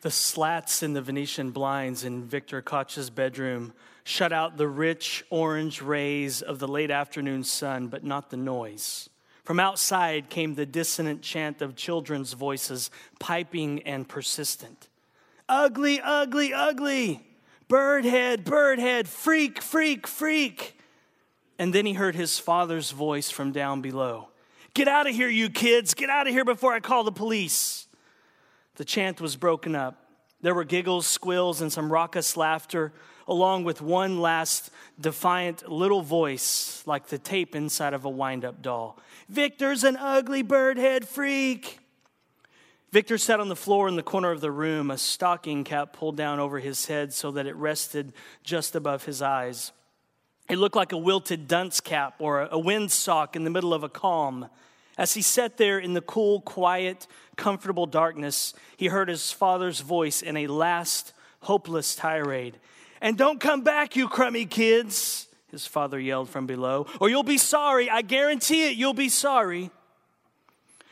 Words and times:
The 0.00 0.10
slats 0.10 0.82
in 0.82 0.92
the 0.92 1.02
Venetian 1.02 1.50
blinds 1.50 2.04
in 2.04 2.24
Victor 2.24 2.62
Koch's 2.62 3.10
bedroom 3.10 3.72
shut 4.04 4.32
out 4.32 4.56
the 4.56 4.68
rich 4.68 5.24
orange 5.28 5.82
rays 5.82 6.40
of 6.40 6.60
the 6.60 6.68
late 6.68 6.90
afternoon 6.90 7.42
sun, 7.42 7.88
but 7.88 8.04
not 8.04 8.30
the 8.30 8.36
noise. 8.36 9.10
From 9.44 9.58
outside 9.58 10.30
came 10.30 10.54
the 10.54 10.66
dissonant 10.66 11.22
chant 11.22 11.62
of 11.62 11.74
children's 11.74 12.34
voices, 12.34 12.90
piping 13.18 13.82
and 13.82 14.08
persistent. 14.08 14.88
Ugly, 15.48 16.00
ugly, 16.00 16.52
ugly. 16.52 17.26
Birdhead, 17.68 18.44
birdhead, 18.44 19.08
freak, 19.08 19.60
freak, 19.60 20.06
freak. 20.06 20.78
And 21.58 21.74
then 21.74 21.86
he 21.86 21.94
heard 21.94 22.14
his 22.14 22.38
father's 22.38 22.92
voice 22.92 23.30
from 23.30 23.50
down 23.52 23.80
below 23.80 24.28
Get 24.74 24.86
out 24.86 25.08
of 25.08 25.14
here, 25.14 25.28
you 25.28 25.50
kids. 25.50 25.94
Get 25.94 26.08
out 26.08 26.28
of 26.28 26.32
here 26.32 26.44
before 26.44 26.72
I 26.72 26.78
call 26.78 27.02
the 27.02 27.10
police. 27.10 27.87
The 28.78 28.84
chant 28.84 29.20
was 29.20 29.34
broken 29.34 29.74
up. 29.74 30.04
There 30.40 30.54
were 30.54 30.62
giggles, 30.62 31.04
squeals, 31.04 31.60
and 31.60 31.72
some 31.72 31.92
raucous 31.92 32.36
laughter, 32.36 32.92
along 33.26 33.64
with 33.64 33.82
one 33.82 34.20
last 34.20 34.70
defiant 35.00 35.68
little 35.68 36.00
voice 36.00 36.84
like 36.86 37.08
the 37.08 37.18
tape 37.18 37.56
inside 37.56 37.92
of 37.92 38.04
a 38.04 38.08
wind 38.08 38.44
up 38.44 38.62
doll 38.62 38.98
Victor's 39.28 39.82
an 39.82 39.96
ugly 39.96 40.44
birdhead 40.44 41.04
freak. 41.04 41.80
Victor 42.92 43.18
sat 43.18 43.40
on 43.40 43.48
the 43.48 43.56
floor 43.56 43.88
in 43.88 43.96
the 43.96 44.02
corner 44.02 44.30
of 44.30 44.40
the 44.40 44.50
room, 44.52 44.92
a 44.92 44.96
stocking 44.96 45.64
cap 45.64 45.92
pulled 45.92 46.16
down 46.16 46.38
over 46.38 46.60
his 46.60 46.86
head 46.86 47.12
so 47.12 47.32
that 47.32 47.46
it 47.46 47.56
rested 47.56 48.12
just 48.44 48.76
above 48.76 49.04
his 49.04 49.20
eyes. 49.20 49.72
It 50.48 50.56
looked 50.56 50.76
like 50.76 50.92
a 50.92 50.96
wilted 50.96 51.48
dunce 51.48 51.80
cap 51.80 52.14
or 52.20 52.42
a 52.42 52.56
windsock 52.56 53.34
in 53.34 53.42
the 53.42 53.50
middle 53.50 53.74
of 53.74 53.82
a 53.82 53.88
calm. 53.88 54.48
As 54.96 55.14
he 55.14 55.22
sat 55.22 55.58
there 55.58 55.78
in 55.78 55.94
the 55.94 56.00
cool, 56.00 56.40
quiet, 56.40 57.06
comfortable 57.38 57.86
darkness, 57.86 58.52
he 58.76 58.88
heard 58.88 59.08
his 59.08 59.32
father's 59.32 59.80
voice 59.80 60.20
in 60.20 60.36
a 60.36 60.46
last, 60.48 61.14
hopeless 61.40 61.94
tirade. 61.94 62.58
And 63.00 63.16
don't 63.16 63.40
come 63.40 63.62
back, 63.62 63.96
you 63.96 64.08
crummy 64.08 64.44
kids, 64.44 65.28
his 65.50 65.66
father 65.66 65.98
yelled 65.98 66.28
from 66.28 66.46
below, 66.46 66.86
or 67.00 67.08
you'll 67.08 67.22
be 67.22 67.38
sorry. 67.38 67.88
I 67.88 68.02
guarantee 68.02 68.68
it, 68.68 68.76
you'll 68.76 68.92
be 68.92 69.08
sorry. 69.08 69.70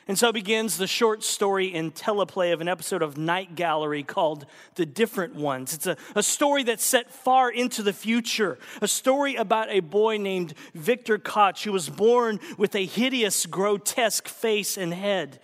And 0.09 0.17
so 0.17 0.31
begins 0.31 0.77
the 0.77 0.87
short 0.87 1.25
story 1.25 1.67
in 1.67 1.91
teleplay 1.91 2.53
of 2.53 2.61
an 2.61 2.69
episode 2.69 3.03
of 3.03 3.19
Night 3.19 3.57
Gallery 3.57 4.05
called 4.05 4.47
The 4.77 4.87
Different 4.87 5.35
Ones. 5.35 5.75
It's 5.75 5.87
a, 5.89 5.97
a 6.15 6.23
story 6.23 6.63
that's 6.63 6.85
set 6.85 7.13
far 7.13 7.51
into 7.51 7.83
the 7.83 7.93
future, 7.93 8.57
a 8.81 8.87
story 8.87 9.35
about 9.35 9.69
a 9.69 9.81
boy 9.81 10.17
named 10.19 10.55
Victor 10.75 11.19
Koch 11.19 11.65
who 11.65 11.73
was 11.73 11.89
born 11.89 12.39
with 12.57 12.77
a 12.77 12.87
hideous, 12.87 13.47
grotesque 13.47 14.29
face 14.29 14.77
and 14.77 14.95
head. 14.95 15.41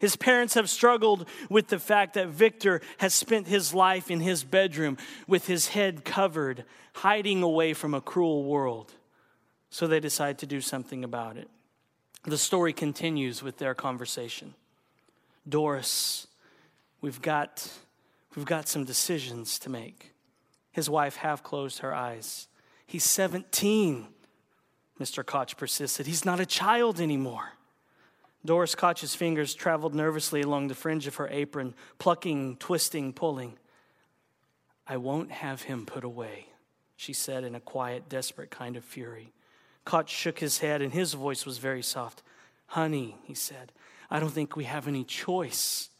His 0.00 0.16
parents 0.16 0.54
have 0.54 0.70
struggled 0.70 1.28
with 1.50 1.68
the 1.68 1.78
fact 1.78 2.14
that 2.14 2.28
Victor 2.28 2.80
has 2.98 3.14
spent 3.14 3.46
his 3.46 3.74
life 3.74 4.10
in 4.10 4.20
his 4.20 4.42
bedroom 4.42 4.96
with 5.28 5.46
his 5.46 5.68
head 5.68 6.06
covered, 6.06 6.64
hiding 6.94 7.42
away 7.42 7.74
from 7.74 7.92
a 7.92 8.00
cruel 8.00 8.44
world. 8.44 8.94
So 9.68 9.86
they 9.86 10.00
decide 10.00 10.38
to 10.38 10.46
do 10.46 10.62
something 10.62 11.04
about 11.04 11.36
it. 11.36 11.50
The 12.24 12.38
story 12.38 12.72
continues 12.72 13.42
with 13.42 13.58
their 13.58 13.74
conversation. 13.74 14.54
Doris, 15.46 16.26
we've 17.02 17.20
got, 17.20 17.70
we've 18.34 18.46
got 18.46 18.68
some 18.68 18.84
decisions 18.84 19.58
to 19.58 19.68
make. 19.68 20.14
His 20.72 20.88
wife 20.88 21.16
half 21.16 21.42
closed 21.42 21.80
her 21.80 21.94
eyes. 21.94 22.48
He's 22.86 23.04
17, 23.04 24.06
Mr. 24.98 25.24
Koch 25.24 25.58
persisted. 25.58 26.06
He's 26.06 26.24
not 26.24 26.40
a 26.40 26.46
child 26.46 27.00
anymore. 27.00 27.52
Doris 28.44 28.74
Koch's 28.74 29.14
fingers 29.14 29.54
traveled 29.54 29.94
nervously 29.94 30.40
along 30.40 30.68
the 30.68 30.74
fringe 30.74 31.06
of 31.06 31.16
her 31.16 31.28
apron, 31.28 31.74
plucking, 31.98 32.56
twisting, 32.56 33.12
pulling. 33.12 33.58
I 34.86 34.96
won't 34.96 35.30
have 35.30 35.62
him 35.62 35.84
put 35.84 36.04
away, 36.04 36.46
she 36.96 37.12
said 37.12 37.44
in 37.44 37.54
a 37.54 37.60
quiet, 37.60 38.08
desperate 38.08 38.50
kind 38.50 38.76
of 38.76 38.84
fury. 38.84 39.32
Koch 39.84 40.08
shook 40.08 40.38
his 40.38 40.58
head, 40.58 40.82
and 40.82 40.92
his 40.92 41.14
voice 41.14 41.44
was 41.44 41.58
very 41.58 41.82
soft. 41.82 42.22
Honey, 42.66 43.16
he 43.24 43.34
said, 43.34 43.72
I 44.10 44.20
don't 44.20 44.30
think 44.30 44.56
we 44.56 44.64
have 44.64 44.88
any 44.88 45.04
choice. 45.04 45.90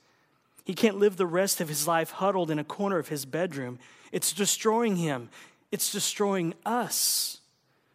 He 0.64 0.74
can't 0.74 0.98
live 0.98 1.16
the 1.16 1.26
rest 1.26 1.60
of 1.60 1.68
his 1.68 1.86
life 1.86 2.10
huddled 2.10 2.50
in 2.50 2.58
a 2.58 2.64
corner 2.64 2.98
of 2.98 3.08
his 3.08 3.24
bedroom. 3.24 3.78
It's 4.12 4.32
destroying 4.32 4.96
him, 4.96 5.28
it's 5.70 5.92
destroying 5.92 6.54
us. 6.64 7.38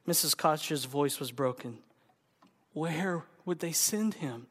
Mrs. 0.08 0.38
Koch's 0.38 0.86
voice 0.86 1.20
was 1.20 1.32
broken. 1.32 1.80
Where 2.74 3.24
would 3.46 3.60
they 3.60 3.72
send 3.72 4.16
him? 4.16 4.48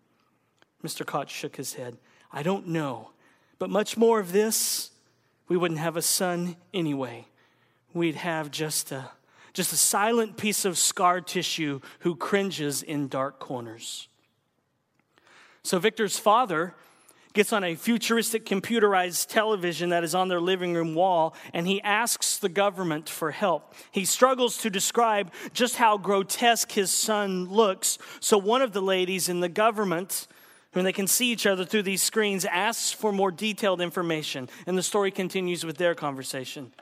Mr. 0.82 1.05
Koch 1.05 1.28
shook 1.28 1.56
his 1.56 1.75
head. 1.75 1.97
I 2.32 2.43
don't 2.43 2.69
know. 2.69 3.10
But 3.59 3.71
much 3.71 3.97
more 3.97 4.21
of 4.21 4.32
this, 4.32 4.91
we 5.49 5.56
wouldn't 5.56 5.81
have 5.81 5.97
a 5.97 6.03
son 6.03 6.56
anyway. 6.72 7.27
We'd 7.93 8.16
have 8.16 8.50
just 8.50 8.93
a 8.93 9.10
just 9.53 9.72
a 9.72 9.77
silent 9.77 10.37
piece 10.37 10.65
of 10.65 10.77
scar 10.77 11.21
tissue 11.21 11.81
who 12.00 12.16
cringes 12.16 12.83
in 12.83 13.06
dark 13.06 13.38
corners. 13.38 14.09
So 15.62 15.78
Victor's 15.78 16.19
father 16.19 16.75
gets 17.34 17.53
on 17.53 17.65
a 17.65 17.75
futuristic 17.75 18.47
computerized 18.47 19.27
television 19.27 19.91
that 19.91 20.05
is 20.05 20.15
on 20.15 20.28
their 20.28 20.41
living 20.41 20.72
room 20.72 20.95
wall 20.95 21.34
and 21.53 21.67
he 21.67 21.83
asks 21.83 22.39
the 22.39 22.49
government 22.49 23.09
for 23.09 23.33
help. 23.33 23.75
He 23.91 24.05
struggles 24.05 24.56
to 24.59 24.71
describe 24.71 25.33
just 25.53 25.77
how 25.77 25.99
grotesque 25.99 26.72
his 26.72 26.91
son 26.91 27.47
looks. 27.50 27.99
So 28.21 28.39
one 28.39 28.62
of 28.62 28.72
the 28.72 28.81
ladies 28.81 29.28
in 29.28 29.41
the 29.41 29.49
government 29.49 30.28
when 30.72 30.84
they 30.84 30.93
can 30.93 31.06
see 31.06 31.31
each 31.31 31.47
other 31.47 31.65
through 31.65 31.83
these 31.83 32.03
screens 32.03 32.45
asks 32.45 32.93
for 32.93 33.12
more 33.12 33.31
detailed 33.31 33.81
information 33.81 34.49
and 34.66 34.78
the 34.78 34.83
story 34.83 35.11
continues 35.11 35.65
with 35.66 35.77
their 35.77 35.95
conversation. 35.95 36.72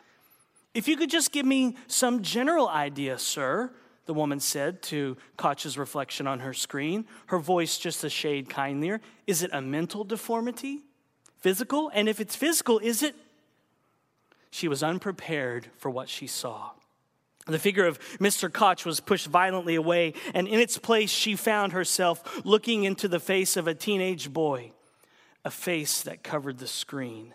If 0.75 0.87
you 0.87 0.97
could 0.97 1.11
just 1.11 1.33
give 1.33 1.45
me 1.45 1.77
some 1.87 2.23
general 2.23 2.69
idea, 2.69 3.19
sir, 3.19 3.71
the 4.07 4.15
woman 4.15 4.41
said 4.41 4.83
to 4.83 5.17
Koch's 5.37 5.79
reflection 5.79 6.27
on 6.27 6.41
her 6.41 6.53
screen, 6.53 7.07
her 7.27 7.39
voice 7.39 7.79
just 7.79 8.03
a 8.05 8.11
shade 8.11 8.49
kindlier. 8.49 9.01
Is 9.27 9.43
it 9.43 9.51
a 9.53 9.61
mental 9.61 10.05
deformity? 10.05 10.81
Physical? 11.39 11.91
And 11.95 12.09
if 12.09 12.21
it's 12.21 12.37
physical, 12.37 12.79
is 12.79 13.03
it? 13.03 13.15
She 14.51 14.69
was 14.69 14.83
unprepared 14.83 15.69
for 15.77 15.91
what 15.91 16.09
she 16.09 16.27
saw. 16.27 16.71
The 17.47 17.59
figure 17.59 17.87
of 17.87 17.99
Mr. 18.19 18.53
Koch 18.53 18.85
was 18.85 19.01
pushed 19.01 19.27
violently 19.27 19.75
away, 19.75 20.15
and 20.35 20.47
in 20.47 20.61
its 20.61 20.79
place, 20.79 21.11
she 21.11 21.35
found 21.35 21.73
herself 21.73 22.45
looking 22.45 22.85
into 22.85 23.09
the 23.09 23.19
face 23.19 23.57
of 23.57 23.67
a 23.67 23.75
teenage 23.75 24.33
boy, 24.33 24.73
a 25.45 25.51
face 25.51 26.03
that 26.03 26.23
covered 26.23 26.59
the 26.59 26.69
screen, 26.69 27.35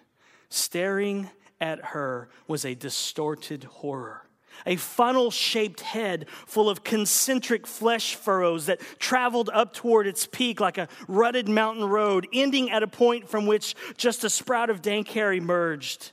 staring 0.50 1.30
at 1.60 1.84
her 1.86 2.30
was 2.48 2.64
a 2.64 2.76
distorted 2.76 3.66
horror. 3.66 4.27
A 4.66 4.76
funnel 4.76 5.32
shaped 5.32 5.82
head 5.82 6.28
full 6.46 6.70
of 6.70 6.84
concentric 6.84 7.68
flesh 7.68 8.16
furrows 8.16 8.66
that 8.66 8.82
traveled 9.00 9.50
up 9.54 9.74
toward 9.74 10.08
its 10.08 10.26
peak 10.26 10.60
like 10.60 10.78
a 10.78 10.88
rutted 11.08 11.48
mountain 11.48 11.86
road, 11.86 12.28
ending 12.34 12.70
at 12.72 12.84
a 12.84 12.88
point 12.88 13.30
from 13.30 13.46
which 13.46 13.76
just 13.98 14.24
a 14.24 14.30
sprout 14.30 14.70
of 14.70 14.82
dank 14.82 15.08
hair 15.10 15.34
emerged. 15.34 16.12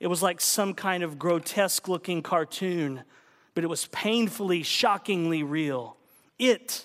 It 0.00 0.08
was 0.08 0.22
like 0.22 0.40
some 0.40 0.74
kind 0.74 1.02
of 1.02 1.18
grotesque 1.18 1.88
looking 1.88 2.22
cartoon, 2.22 3.02
but 3.54 3.64
it 3.64 3.68
was 3.68 3.86
painfully, 3.86 4.62
shockingly 4.62 5.42
real. 5.42 5.96
It, 6.38 6.84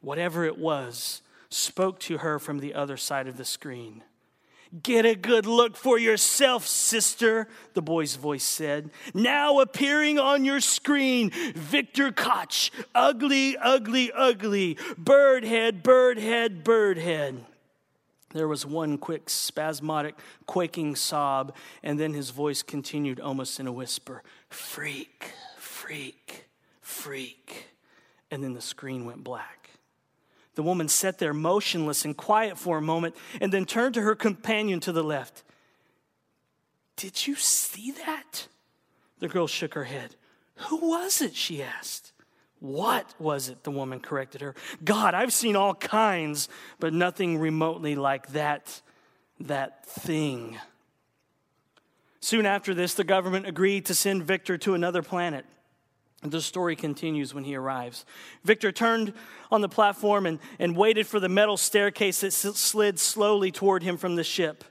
whatever 0.00 0.44
it 0.44 0.58
was, 0.58 1.22
spoke 1.48 1.98
to 2.00 2.18
her 2.18 2.38
from 2.38 2.60
the 2.60 2.74
other 2.74 2.96
side 2.96 3.26
of 3.26 3.36
the 3.36 3.44
screen. 3.44 4.04
Get 4.82 5.04
a 5.04 5.16
good 5.16 5.46
look 5.46 5.76
for 5.76 5.98
yourself, 5.98 6.64
sister, 6.64 7.48
the 7.74 7.82
boy's 7.82 8.14
voice 8.14 8.44
said. 8.44 8.90
Now 9.12 9.58
appearing 9.58 10.20
on 10.20 10.44
your 10.44 10.60
screen, 10.60 11.30
Victor 11.56 12.12
Koch, 12.12 12.70
ugly, 12.94 13.56
ugly, 13.56 14.12
ugly, 14.12 14.76
birdhead, 14.76 15.82
birdhead, 15.82 16.62
birdhead. 16.62 17.40
There 18.32 18.46
was 18.46 18.64
one 18.64 18.96
quick, 18.96 19.28
spasmodic, 19.28 20.14
quaking 20.46 20.94
sob, 20.94 21.56
and 21.82 21.98
then 21.98 22.14
his 22.14 22.30
voice 22.30 22.62
continued 22.62 23.18
almost 23.18 23.58
in 23.58 23.66
a 23.66 23.72
whisper 23.72 24.22
Freak, 24.48 25.32
freak, 25.58 26.46
freak. 26.80 27.70
And 28.30 28.44
then 28.44 28.52
the 28.52 28.60
screen 28.60 29.04
went 29.04 29.24
black. 29.24 29.59
The 30.60 30.64
woman 30.64 30.88
sat 30.88 31.16
there 31.16 31.32
motionless 31.32 32.04
and 32.04 32.14
quiet 32.14 32.58
for 32.58 32.76
a 32.76 32.82
moment 32.82 33.16
and 33.40 33.50
then 33.50 33.64
turned 33.64 33.94
to 33.94 34.02
her 34.02 34.14
companion 34.14 34.78
to 34.80 34.92
the 34.92 35.02
left. 35.02 35.42
Did 36.96 37.26
you 37.26 37.34
see 37.34 37.92
that? 37.92 38.46
The 39.20 39.28
girl 39.28 39.46
shook 39.46 39.72
her 39.72 39.84
head. 39.84 40.16
Who 40.56 40.76
was 40.90 41.22
it? 41.22 41.34
she 41.34 41.62
asked. 41.62 42.12
What 42.58 43.14
was 43.18 43.48
it? 43.48 43.64
The 43.64 43.70
woman 43.70 44.00
corrected 44.00 44.42
her. 44.42 44.54
God, 44.84 45.14
I've 45.14 45.32
seen 45.32 45.56
all 45.56 45.74
kinds, 45.74 46.50
but 46.78 46.92
nothing 46.92 47.38
remotely 47.38 47.94
like 47.94 48.32
that, 48.32 48.82
that 49.40 49.86
thing. 49.86 50.58
Soon 52.20 52.44
after 52.44 52.74
this, 52.74 52.92
the 52.92 53.02
government 53.02 53.46
agreed 53.46 53.86
to 53.86 53.94
send 53.94 54.24
Victor 54.24 54.58
to 54.58 54.74
another 54.74 55.00
planet. 55.00 55.46
The 56.22 56.42
story 56.42 56.76
continues 56.76 57.32
when 57.32 57.44
he 57.44 57.54
arrives. 57.54 58.04
Victor 58.44 58.72
turned 58.72 59.14
on 59.50 59.62
the 59.62 59.68
platform 59.68 60.26
and, 60.26 60.38
and 60.58 60.76
waited 60.76 61.06
for 61.06 61.18
the 61.18 61.30
metal 61.30 61.56
staircase 61.56 62.20
that 62.20 62.32
slid 62.32 62.98
slowly 62.98 63.50
toward 63.50 63.82
him 63.82 63.96
from 63.96 64.16
the 64.16 64.24
ship. 64.24 64.64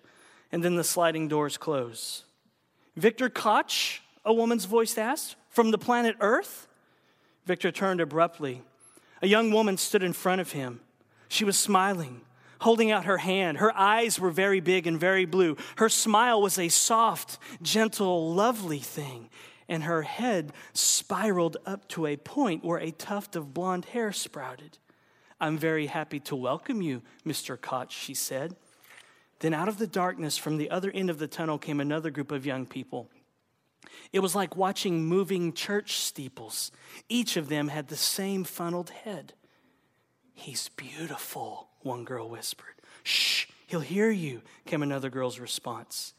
and 0.51 0.63
then 0.63 0.75
the 0.75 0.83
sliding 0.83 1.27
doors 1.27 1.57
close. 1.57 2.25
Victor 2.95 3.29
Koch, 3.29 4.01
a 4.25 4.33
woman's 4.33 4.65
voice 4.65 4.97
asked, 4.97 5.35
from 5.49 5.71
the 5.71 5.77
planet 5.77 6.15
Earth? 6.19 6.67
Victor 7.45 7.71
turned 7.71 8.01
abruptly. 8.01 8.61
A 9.21 9.27
young 9.27 9.51
woman 9.51 9.77
stood 9.77 10.03
in 10.03 10.13
front 10.13 10.41
of 10.41 10.51
him. 10.51 10.81
She 11.27 11.43
was 11.43 11.57
smiling, 11.57 12.21
holding 12.61 12.91
out 12.91 13.05
her 13.05 13.17
hand. 13.17 13.57
Her 13.57 13.75
eyes 13.75 14.19
were 14.19 14.31
very 14.31 14.59
big 14.59 14.87
and 14.87 14.99
very 14.99 15.25
blue. 15.25 15.57
Her 15.77 15.89
smile 15.89 16.41
was 16.41 16.57
a 16.57 16.69
soft, 16.69 17.37
gentle, 17.61 18.33
lovely 18.33 18.79
thing. 18.79 19.29
And 19.69 19.83
her 19.83 20.01
head 20.01 20.51
spiraled 20.73 21.55
up 21.65 21.87
to 21.89 22.05
a 22.05 22.17
point 22.17 22.65
where 22.65 22.79
a 22.79 22.91
tuft 22.91 23.37
of 23.37 23.53
blonde 23.53 23.85
hair 23.85 24.11
sprouted. 24.11 24.77
I'm 25.39 25.57
very 25.57 25.85
happy 25.85 26.19
to 26.21 26.35
welcome 26.35 26.81
you, 26.81 27.01
Mr. 27.25 27.59
Koch, 27.59 27.91
she 27.91 28.13
said. 28.13 28.57
Then 29.39 29.53
out 29.53 29.69
of 29.69 29.77
the 29.77 29.87
darkness 29.87 30.37
from 30.37 30.57
the 30.57 30.69
other 30.69 30.91
end 30.91 31.09
of 31.09 31.19
the 31.19 31.27
tunnel 31.27 31.57
came 31.57 31.79
another 31.79 32.09
group 32.09 32.31
of 32.31 32.45
young 32.45 32.65
people. 32.65 33.09
It 34.11 34.19
was 34.19 34.35
like 34.35 34.57
watching 34.57 35.05
moving 35.05 35.53
church 35.53 35.97
steeples. 35.97 36.71
Each 37.07 37.37
of 37.37 37.47
them 37.47 37.69
had 37.69 37.87
the 37.87 37.95
same 37.95 38.43
funneled 38.43 38.89
head. 38.89 39.33
He's 40.33 40.69
beautiful, 40.69 41.69
one 41.81 42.03
girl 42.03 42.29
whispered. 42.29 42.75
Shh, 43.03 43.45
he'll 43.67 43.79
hear 43.81 44.09
you, 44.09 44.41
came 44.65 44.81
another 44.81 45.09
girl's 45.09 45.39
response. 45.39 46.13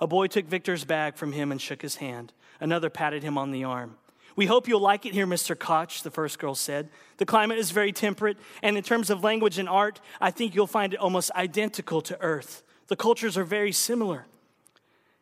A 0.00 0.06
boy 0.06 0.28
took 0.28 0.46
Victor's 0.46 0.84
bag 0.84 1.16
from 1.16 1.32
him 1.32 1.50
and 1.52 1.60
shook 1.60 1.82
his 1.82 1.96
hand. 1.96 2.32
Another 2.60 2.90
patted 2.90 3.22
him 3.22 3.38
on 3.38 3.50
the 3.50 3.64
arm. 3.64 3.96
We 4.36 4.46
hope 4.46 4.68
you'll 4.68 4.80
like 4.80 5.04
it 5.04 5.14
here, 5.14 5.26
Mr. 5.26 5.58
Koch, 5.58 6.02
the 6.02 6.12
first 6.12 6.38
girl 6.38 6.54
said. 6.54 6.90
The 7.16 7.26
climate 7.26 7.58
is 7.58 7.72
very 7.72 7.90
temperate, 7.90 8.36
and 8.62 8.76
in 8.76 8.84
terms 8.84 9.10
of 9.10 9.24
language 9.24 9.58
and 9.58 9.68
art, 9.68 10.00
I 10.20 10.30
think 10.30 10.54
you'll 10.54 10.68
find 10.68 10.94
it 10.94 11.00
almost 11.00 11.32
identical 11.32 12.00
to 12.02 12.20
Earth. 12.20 12.62
The 12.86 12.94
cultures 12.94 13.36
are 13.36 13.44
very 13.44 13.72
similar. 13.72 14.26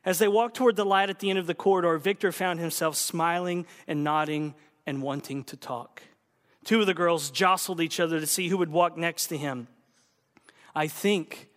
As 0.05 0.19
they 0.19 0.29
walked 0.29 0.57
toward 0.57 0.77
the 0.77 0.85
light 0.85 1.11
at 1.11 1.19
the 1.19 1.31
end 1.31 1.39
of 1.39 1.47
the 1.47 1.55
corridor, 1.55 1.97
Victor 1.99 2.31
found 2.31 2.61
himself 2.61 2.95
smiling 2.95 3.67
and 3.89 4.05
nodding 4.05 4.55
and 4.87 5.03
wanting 5.03 5.45
to 5.45 5.57
talk. 5.57 6.03
Two 6.65 6.81
of 6.81 6.87
the 6.87 6.95
girls 6.95 7.31
jostled 7.31 7.81
each 7.81 7.99
other 7.99 8.21
to 8.21 8.27
see 8.27 8.49
who 8.49 8.59
would 8.59 8.71
walk 8.71 8.97
next 8.97 9.29
to 9.29 9.39
him. 9.39 9.67
I 10.75 10.89
think, 10.89 11.49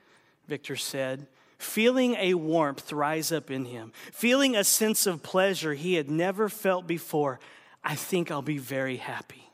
Victor 0.48 0.78
said, 0.78 1.28
feeling 1.60 2.16
a 2.16 2.34
warmth 2.34 2.92
rise 2.92 3.32
up 3.32 3.52
in 3.52 3.66
him, 3.66 3.92
feeling 4.12 4.56
a 4.56 4.64
sense 4.64 5.06
of 5.06 5.22
pleasure 5.22 5.74
he 5.74 5.96
had 5.96 6.10
never 6.10 6.50
felt 6.50 6.88
before, 6.88 7.40
I 7.84 7.96
think 7.96 8.32
I'll 8.32 8.42
be 8.42 8.58
very 8.58 8.98
happy. 8.98 9.52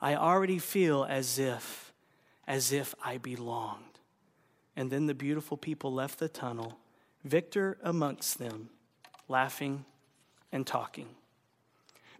I 0.00 0.14
already 0.14 0.58
feel 0.58 1.04
as 1.08 1.38
if, 1.38 1.92
as 2.46 2.72
if 2.72 2.94
I 3.02 3.16
belonged. 3.16 3.82
And 4.76 4.90
then 4.90 5.06
the 5.06 5.14
beautiful 5.14 5.56
people 5.56 5.92
left 5.92 6.18
the 6.18 6.28
tunnel, 6.28 6.78
Victor 7.24 7.78
amongst 7.82 8.38
them, 8.38 8.68
laughing 9.26 9.86
and 10.52 10.66
talking. 10.66 11.08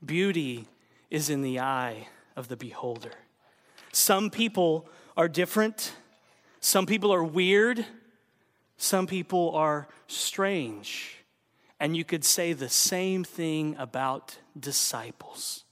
Beauty 0.05 0.67
is 1.11 1.29
in 1.29 1.43
the 1.43 1.61
eye 1.61 2.09
of 2.35 2.49
the 2.49 2.57
beholder. 2.57 3.13
Some 3.93 4.31
people 4.31 4.89
are 5.15 5.29
different, 5.29 5.93
some 6.61 6.87
people 6.87 7.13
are 7.13 7.23
weird. 7.23 7.85
Some 8.77 9.07
people 9.07 9.51
are 9.55 9.89
strange. 10.07 11.25
And 11.79 11.97
you 11.97 12.05
could 12.05 12.25
say 12.25 12.53
the 12.53 12.69
same 12.69 13.25
thing 13.25 13.77
about 13.79 14.39
disciples. 14.59 15.65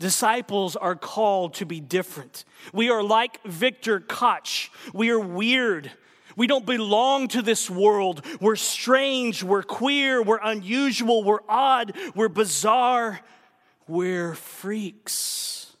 Disciples 0.00 0.76
are 0.76 0.94
called 0.94 1.54
to 1.54 1.66
be 1.66 1.80
different. 1.80 2.44
We 2.72 2.90
are 2.90 3.02
like 3.02 3.42
Victor 3.44 4.00
Koch. 4.00 4.70
We 4.92 5.10
are 5.10 5.18
weird. 5.18 5.90
We 6.36 6.46
don't 6.46 6.66
belong 6.66 7.28
to 7.28 7.42
this 7.42 7.68
world. 7.68 8.24
We're 8.40 8.56
strange. 8.56 9.42
We're 9.42 9.64
queer. 9.64 10.22
We're 10.22 10.40
unusual. 10.42 11.24
We're 11.24 11.40
odd. 11.48 11.96
We're 12.14 12.28
bizarre. 12.28 13.20
We're 13.88 14.34
freaks. 14.34 15.72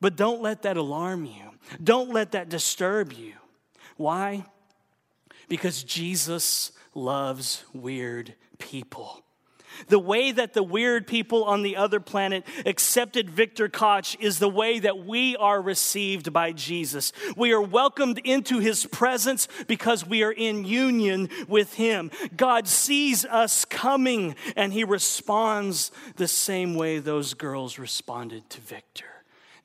But 0.00 0.16
don't 0.16 0.40
let 0.40 0.62
that 0.62 0.78
alarm 0.78 1.26
you. 1.26 1.50
Don't 1.82 2.10
let 2.10 2.32
that 2.32 2.48
disturb 2.48 3.12
you. 3.12 3.34
Why? 3.96 4.46
Because 5.48 5.82
Jesus 5.82 6.72
loves 6.94 7.64
weird 7.72 8.34
people. 8.58 9.24
The 9.88 9.98
way 9.98 10.32
that 10.32 10.52
the 10.52 10.62
weird 10.62 11.06
people 11.06 11.44
on 11.44 11.62
the 11.62 11.76
other 11.76 12.00
planet 12.00 12.44
accepted 12.64 13.28
Victor 13.28 13.68
Koch 13.68 14.16
is 14.20 14.38
the 14.38 14.48
way 14.48 14.78
that 14.78 15.04
we 15.04 15.36
are 15.36 15.60
received 15.60 16.32
by 16.32 16.52
Jesus. 16.52 17.12
We 17.36 17.52
are 17.52 17.60
welcomed 17.60 18.18
into 18.24 18.60
his 18.60 18.86
presence 18.86 19.48
because 19.66 20.06
we 20.06 20.22
are 20.22 20.32
in 20.32 20.64
union 20.64 21.28
with 21.48 21.74
him. 21.74 22.10
God 22.36 22.68
sees 22.68 23.24
us 23.24 23.64
coming 23.64 24.36
and 24.56 24.72
he 24.72 24.84
responds 24.84 25.90
the 26.16 26.28
same 26.28 26.74
way 26.74 26.98
those 26.98 27.34
girls 27.34 27.78
responded 27.78 28.48
to 28.50 28.60
Victor. 28.60 29.06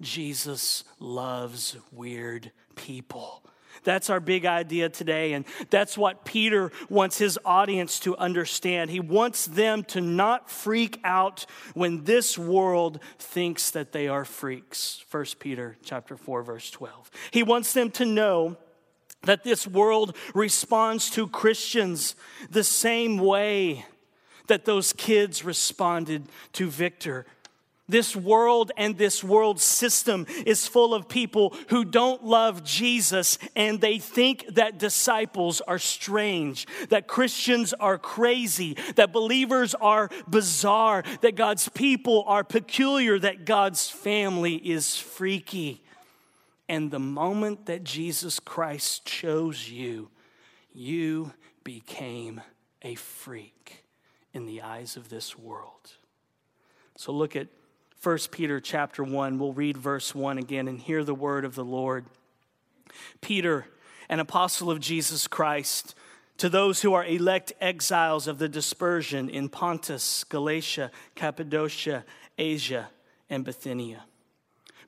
Jesus 0.02 0.86
loves 1.00 1.78
weird 1.92 2.52
people. 2.76 3.44
That's 3.84 4.10
our 4.10 4.20
big 4.20 4.46
idea 4.46 4.90
today. 4.90 5.34
And 5.34 5.46
that's 5.70 5.98
what 5.98 6.26
Peter 6.26 6.72
wants 6.90 7.18
his 7.18 7.40
audience 7.46 8.00
to 8.02 8.16
understand. 8.18 8.90
He 8.90 9.00
wants 9.00 9.46
them 9.46 9.84
to 9.86 10.02
not 10.02 10.50
freak 10.50 11.00
out 11.04 11.46
when 11.74 12.04
this 12.04 12.38
world 12.38 13.00
thinks 13.18 13.72
that 13.72 13.92
they 13.92 14.08
are 14.08 14.26
freaks. 14.26 15.04
1 15.12 15.26
Peter 15.40 15.78
chapter 15.84 16.18
4 16.18 16.44
verse 16.44 16.70
12. 16.72 17.12
He 17.32 17.44
wants 17.44 17.74
them 17.74 17.92
to 17.92 18.06
know 18.06 18.58
that 19.24 19.44
this 19.44 19.68
world 19.68 20.16
responds 20.34 21.10
to 21.12 21.28
Christians 21.28 22.16
the 22.50 22.64
same 22.64 23.18
way 23.18 23.86
that 24.48 24.66
those 24.66 24.94
kids 24.94 25.44
responded 25.44 26.28
to 26.54 26.70
Victor 26.70 27.26
this 27.90 28.16
world 28.16 28.72
and 28.78 28.98
this 28.98 29.24
world 29.24 29.60
system 29.60 30.26
is 30.46 30.68
full 30.68 30.94
of 30.94 31.10
people 31.10 31.54
who 31.70 31.84
don't 31.84 32.24
love 32.24 32.64
Jesus 32.64 33.38
and 33.56 33.82
they 33.82 34.00
think 34.00 34.46
that 34.56 34.80
disciples 34.80 35.60
are 35.62 35.80
strange, 35.80 36.68
that 36.90 37.08
Christians 37.08 37.74
are 37.74 37.98
crazy, 37.98 38.78
that 38.96 39.12
believers 39.12 39.76
are 39.76 40.10
bizarre, 40.28 41.04
that 41.22 41.36
God's 41.36 41.68
people 41.70 42.24
are 42.28 42.44
peculiar, 42.44 43.20
that 43.20 43.46
God's 43.46 43.90
family 43.90 44.56
is 44.56 44.96
freaky. 44.96 45.84
And 46.70 46.92
the 46.92 47.00
moment 47.00 47.66
that 47.66 47.84
Jesus 47.84 48.40
Christ 48.40 49.06
chose 49.06 49.70
you, 49.70 50.10
you 50.72 51.34
became 51.64 52.42
a 52.82 52.96
freak 52.96 53.84
in 54.34 54.46
the 54.46 54.62
eyes 54.62 54.96
of 54.96 55.10
this 55.10 55.38
world. 55.38 55.94
So 56.96 57.12
look 57.12 57.36
at 57.36 57.48
1 58.02 58.18
Peter 58.32 58.60
chapter 58.60 59.04
1. 59.04 59.40
We'll 59.40 59.54
read 59.54 59.78
verse 59.78 60.16
1 60.16 60.38
again 60.38 60.68
and 60.68 60.80
hear 60.80 61.04
the 61.04 61.14
word 61.14 61.46
of 61.46 61.56
the 61.56 61.66
Lord. 61.66 62.06
Peter, 63.22 63.66
an 64.08 64.20
apostle 64.20 64.72
of 64.72 64.80
Jesus 64.80 65.28
Christ, 65.28 65.96
to 66.38 66.48
those 66.48 66.82
who 66.82 66.94
are 66.94 67.06
elect 67.06 67.52
exiles 67.60 68.28
of 68.28 68.40
the 68.40 68.48
dispersion 68.48 69.30
in 69.30 69.50
Pontus, 69.50 70.24
Galatia, 70.24 70.92
Cappadocia, 71.16 72.06
Asia, 72.38 72.90
and 73.30 73.44
Bithynia 73.44 74.06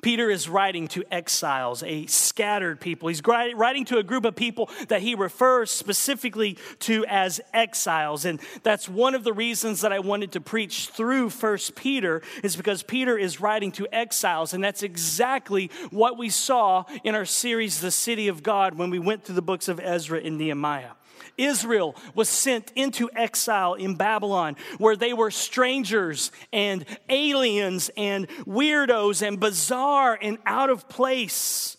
Peter 0.02 0.30
is 0.30 0.50
writing 0.50 0.88
to 0.90 1.04
exiles, 1.12 1.84
a 1.84 2.06
scattered 2.08 2.80
people. 2.80 3.08
He's 3.08 3.22
writing 3.24 3.86
to 3.86 3.98
a 3.98 4.04
group 4.04 4.26
of 4.26 4.36
people 4.36 4.70
that 4.88 5.02
he 5.02 5.16
refers 5.16 5.72
specifically 5.72 6.58
to 6.80 7.06
as 7.08 7.40
exiles. 7.54 8.26
And 8.26 8.40
that's 8.64 8.90
one 8.90 9.16
of 9.16 9.24
the 9.24 9.34
reasons 9.34 9.82
that 9.82 9.94
I 9.94 10.00
wanted 10.00 10.32
to 10.34 10.42
preach 10.42 10.88
through 10.88 11.30
First 11.30 11.76
Peter 11.76 12.22
is 12.44 12.56
because 12.56 12.84
Peter 12.84 13.18
is 13.18 13.40
writing 13.40 13.72
to 13.74 13.88
exiles. 13.94 14.54
And 14.54 14.64
that's 14.64 14.84
exactly 14.84 15.70
what 15.92 16.18
we 16.18 16.30
saw 16.30 16.86
in 17.04 17.16
our 17.16 17.26
series, 17.26 17.82
The 17.82 17.92
City 17.92 18.28
of 18.28 18.44
God, 18.44 18.76
when 18.76 18.90
we 18.90 19.00
went 19.00 19.24
through 19.24 19.36
the 19.36 19.42
books 19.42 19.68
of 19.68 19.80
Ezra 19.80 20.20
and 20.20 20.38
Nehemiah. 20.38 20.92
Israel 21.38 21.96
was 22.16 22.30
sent 22.30 22.72
into 22.76 23.10
exile 23.16 23.74
in 23.74 23.96
Babylon, 23.96 24.56
where 24.78 24.96
they 24.96 25.14
were 25.14 25.32
strangers 25.32 26.32
and 26.52 26.86
aliens 27.10 27.90
and 27.98 28.28
weirdos 28.46 29.26
and 29.26 29.40
bizarre 29.40 30.18
and 30.22 30.38
out 30.46 30.70
of 30.70 30.88
place. 30.90 31.78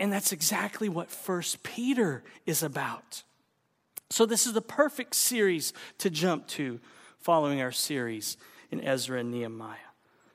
And 0.00 0.12
that's 0.12 0.32
exactly 0.32 0.88
what 0.88 1.10
First 1.10 1.62
Peter 1.62 2.22
is 2.46 2.62
about. 2.62 3.22
So, 4.10 4.24
this 4.24 4.46
is 4.46 4.54
the 4.54 4.62
perfect 4.62 5.14
series 5.14 5.72
to 5.98 6.08
jump 6.08 6.46
to 6.48 6.80
following 7.18 7.60
our 7.60 7.72
series 7.72 8.38
in 8.70 8.80
Ezra 8.80 9.20
and 9.20 9.30
Nehemiah. 9.30 9.76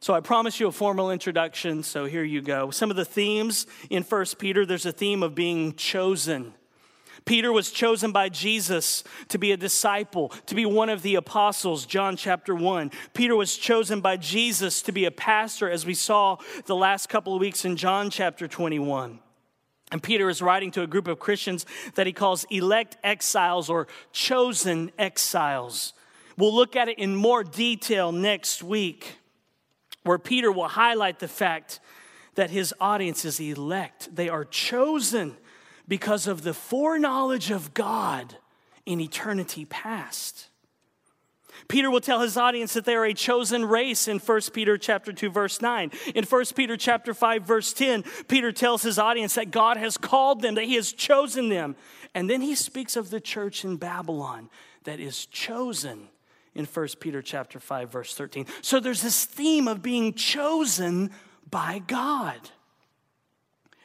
So 0.03 0.13
I 0.13 0.19
promise 0.19 0.59
you 0.59 0.67
a 0.67 0.71
formal 0.73 1.12
introduction, 1.12 1.81
so 1.81 2.03
here 2.03 2.25
you 2.25 2.41
go. 2.41 2.71
Some 2.71 2.89
of 2.89 2.97
the 2.97 3.05
themes 3.05 3.65
in 3.89 4.03
First 4.03 4.38
Peter, 4.38 4.65
there's 4.65 4.85
a 4.85 4.91
theme 4.91 5.23
of 5.23 5.33
being 5.33 5.75
chosen. 5.75 6.53
Peter 7.25 7.51
was 7.53 7.72
chosen 7.72 8.12
by 8.12 8.30
Jesus 8.30 9.03
to 9.30 9.38
be 9.38 9.51
a 9.51 9.58
disciple, 9.58 10.30
to 10.46 10.56
be 10.56 10.65
one 10.65 10.89
of 10.89 11.01
the 11.01 11.15
apostles, 11.15 11.86
John 11.86 12.18
chapter 12.18 12.53
1. 12.53 12.92
Peter 13.13 13.36
was 13.36 13.58
chosen 13.58 14.01
by 14.01 14.18
Jesus 14.18 14.82
to 14.82 14.92
be 14.92 15.06
a 15.06 15.12
pastor, 15.12 15.70
as 15.70 15.86
we 15.86 15.94
saw 15.94 16.38
the 16.65 16.75
last 16.75 17.08
couple 17.08 17.34
of 17.34 17.39
weeks 17.39 17.63
in 17.65 17.77
John 17.77 18.10
chapter 18.10 18.48
21. 18.48 19.20
And 19.92 20.01
Peter 20.01 20.27
is 20.27 20.42
writing 20.42 20.72
to 20.72 20.82
a 20.82 20.88
group 20.88 21.08
of 21.08 21.20
Christians 21.20 21.65
that 21.96 22.08
he 22.08 22.13
calls 22.13 22.46
elect 22.50 22.98
exiles 23.03 23.70
or 23.70 23.88
chosen 24.12 24.92
exiles. 24.98 25.94
We'll 26.36 26.53
look 26.53 26.75
at 26.75 26.89
it 26.89 26.98
in 26.98 27.15
more 27.15 27.44
detail 27.44 28.12
next 28.12 28.63
week, 28.63 29.20
where 30.03 30.18
Peter 30.18 30.51
will 30.51 30.68
highlight 30.68 31.20
the 31.20 31.27
fact 31.27 31.80
that 32.36 32.50
his 32.50 32.74
audience 32.82 33.24
is 33.24 33.39
elect. 33.39 34.13
They 34.15 34.30
are 34.30 34.44
chosen 34.44 35.38
because 35.87 36.27
of 36.27 36.43
the 36.43 36.53
foreknowledge 36.53 37.51
of 37.51 37.73
God 37.73 38.37
in 38.85 38.99
eternity 38.99 39.65
past. 39.65 40.49
Peter 41.67 41.89
will 41.89 42.01
tell 42.01 42.21
his 42.21 42.35
audience 42.37 42.73
that 42.73 42.85
they 42.85 42.95
are 42.95 43.05
a 43.05 43.13
chosen 43.13 43.65
race 43.65 44.07
in 44.07 44.19
1 44.19 44.41
Peter 44.53 44.77
chapter 44.77 45.13
2 45.13 45.29
verse 45.29 45.61
9. 45.61 45.91
In 46.15 46.23
1 46.23 46.45
Peter 46.55 46.75
chapter 46.75 47.13
5 47.13 47.43
verse 47.43 47.73
10, 47.73 48.03
Peter 48.27 48.51
tells 48.51 48.83
his 48.83 48.99
audience 48.99 49.35
that 49.35 49.51
God 49.51 49.77
has 49.77 49.97
called 49.97 50.41
them, 50.41 50.55
that 50.55 50.65
he 50.65 50.75
has 50.75 50.91
chosen 50.91 51.49
them. 51.49 51.75
And 52.13 52.29
then 52.29 52.41
he 52.41 52.55
speaks 52.55 52.95
of 52.95 53.09
the 53.09 53.21
church 53.21 53.63
in 53.63 53.77
Babylon 53.77 54.49
that 54.83 54.99
is 54.99 55.25
chosen 55.27 56.09
in 56.55 56.65
1 56.65 56.87
Peter 56.99 57.21
chapter 57.21 57.59
5 57.59 57.91
verse 57.91 58.13
13. 58.13 58.45
So 58.61 58.79
there's 58.79 59.01
this 59.01 59.25
theme 59.25 59.67
of 59.67 59.81
being 59.81 60.13
chosen 60.13 61.11
by 61.49 61.79
God. 61.85 62.49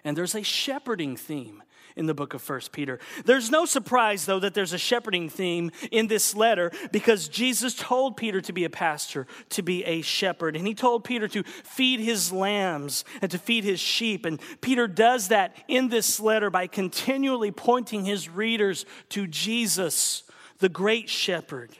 And 0.05 0.17
there's 0.17 0.35
a 0.35 0.43
shepherding 0.43 1.17
theme 1.17 1.63
in 1.99 2.07
the 2.07 2.15
book 2.15 2.33
of 2.33 2.41
First 2.41 2.73
Peter. 2.73 2.99
There's 3.25 3.51
no 3.51 3.67
surprise, 3.67 4.25
though, 4.25 4.39
that 4.39 4.55
there's 4.55 4.73
a 4.73 4.79
shepherding 4.79 5.29
theme 5.29 5.73
in 5.91 6.07
this 6.07 6.35
letter 6.35 6.71
because 6.93 7.29
Jesus 7.29 7.75
told 7.75 8.17
Peter 8.17 8.41
to 8.41 8.53
be 8.53 8.65
a 8.65 8.71
pastor, 8.71 9.27
to 9.51 9.63
be 9.63 9.85
a 9.85 10.01
shepherd. 10.01 10.57
And 10.57 10.67
he 10.67 10.75
told 10.75 11.05
Peter 11.05 11.27
to 11.29 11.43
feed 11.43 12.01
his 12.01 12.33
lambs 12.33 13.05
and 13.21 13.31
to 13.31 13.39
feed 13.39 13.65
his 13.65 13.81
sheep. 13.81 14.25
And 14.25 14.41
Peter 14.61 14.87
does 14.87 15.29
that 15.29 15.57
in 15.67 15.89
this 15.89 16.21
letter 16.21 16.51
by 16.51 16.69
continually 16.69 17.51
pointing 17.51 18.05
his 18.05 18.29
readers 18.29 18.87
to 19.11 19.27
Jesus, 19.27 20.23
the 20.61 20.69
great 20.69 21.09
shepherd. 21.09 21.71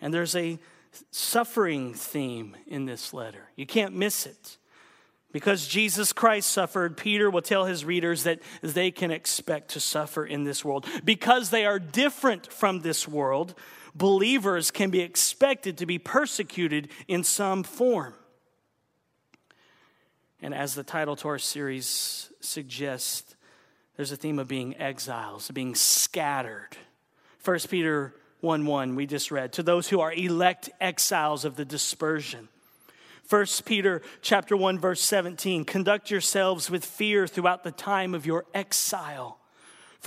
And 0.00 0.12
there's 0.12 0.36
a 0.36 0.58
suffering 1.10 1.94
theme 1.94 2.56
in 2.66 2.84
this 2.84 3.14
letter. 3.14 3.50
You 3.56 3.66
can't 3.66 3.94
miss 3.94 4.26
it. 4.26 4.58
Because 5.36 5.66
Jesus 5.66 6.14
Christ 6.14 6.50
suffered, 6.50 6.96
Peter 6.96 7.28
will 7.28 7.42
tell 7.42 7.66
his 7.66 7.84
readers 7.84 8.22
that 8.22 8.40
they 8.62 8.90
can 8.90 9.10
expect 9.10 9.72
to 9.72 9.80
suffer 9.80 10.24
in 10.24 10.44
this 10.44 10.64
world. 10.64 10.86
Because 11.04 11.50
they 11.50 11.66
are 11.66 11.78
different 11.78 12.50
from 12.50 12.80
this 12.80 13.06
world, 13.06 13.54
believers 13.94 14.70
can 14.70 14.88
be 14.88 15.00
expected 15.00 15.76
to 15.76 15.84
be 15.84 15.98
persecuted 15.98 16.88
in 17.06 17.22
some 17.22 17.64
form. 17.64 18.14
And 20.40 20.54
as 20.54 20.74
the 20.74 20.82
title 20.82 21.16
to 21.16 21.28
our 21.28 21.38
series 21.38 22.32
suggests, 22.40 23.36
there's 23.96 24.12
a 24.12 24.16
theme 24.16 24.38
of 24.38 24.48
being 24.48 24.74
exiles, 24.78 25.50
being 25.50 25.74
scattered. 25.74 26.78
1 27.44 27.58
Peter 27.68 28.14
1 28.40 28.64
1, 28.64 28.94
we 28.96 29.04
just 29.04 29.30
read, 29.30 29.52
to 29.52 29.62
those 29.62 29.86
who 29.86 30.00
are 30.00 30.14
elect 30.14 30.70
exiles 30.80 31.44
of 31.44 31.56
the 31.56 31.66
dispersion. 31.66 32.48
1 33.28 33.46
Peter 33.64 34.02
chapter 34.22 34.56
1 34.56 34.78
verse 34.78 35.00
17 35.00 35.64
conduct 35.64 36.10
yourselves 36.10 36.70
with 36.70 36.84
fear 36.84 37.26
throughout 37.26 37.64
the 37.64 37.72
time 37.72 38.14
of 38.14 38.24
your 38.24 38.44
exile 38.54 39.38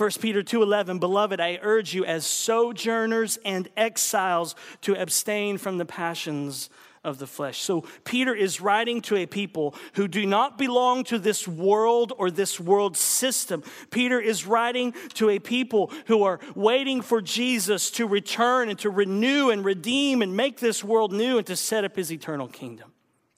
1 0.00 0.10
Peter 0.20 0.42
2:11 0.42 0.98
Beloved 0.98 1.40
I 1.40 1.58
urge 1.60 1.92
you 1.92 2.06
as 2.06 2.24
sojourners 2.24 3.38
and 3.44 3.68
exiles 3.76 4.54
to 4.80 4.94
abstain 4.94 5.58
from 5.58 5.76
the 5.76 5.84
passions 5.84 6.70
of 7.04 7.18
the 7.18 7.26
flesh. 7.26 7.60
So 7.60 7.84
Peter 8.04 8.34
is 8.34 8.62
writing 8.62 9.02
to 9.02 9.16
a 9.16 9.26
people 9.26 9.74
who 9.94 10.08
do 10.08 10.24
not 10.24 10.56
belong 10.56 11.04
to 11.04 11.18
this 11.18 11.46
world 11.46 12.12
or 12.16 12.30
this 12.30 12.58
world 12.58 12.96
system. 12.96 13.62
Peter 13.90 14.18
is 14.20 14.46
writing 14.46 14.94
to 15.14 15.28
a 15.28 15.38
people 15.38 15.90
who 16.06 16.22
are 16.22 16.40
waiting 16.54 17.02
for 17.02 17.20
Jesus 17.20 17.90
to 17.92 18.06
return 18.06 18.70
and 18.70 18.78
to 18.78 18.90
renew 18.90 19.50
and 19.50 19.64
redeem 19.64 20.22
and 20.22 20.36
make 20.36 20.60
this 20.60 20.82
world 20.82 21.12
new 21.12 21.38
and 21.38 21.46
to 21.46 21.56
set 21.56 21.84
up 21.84 21.96
his 21.96 22.10
eternal 22.10 22.48
kingdom. 22.48 22.89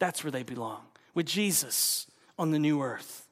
That's 0.03 0.25
where 0.25 0.33
they 0.33 0.43
belong, 0.43 0.81
with 1.15 1.27
Jesus 1.27 2.09
on 2.37 2.51
the 2.51 2.59
new 2.59 2.83
earth. 2.83 3.29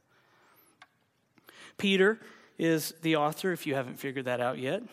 Peter 1.79 2.21
is 2.61 2.95
the 3.03 3.17
author, 3.17 3.51
if 3.51 3.67
you 3.67 3.75
haven't 3.75 3.99
figured 3.99 4.27
that 4.27 4.41
out 4.41 4.57
yet. 4.57 4.85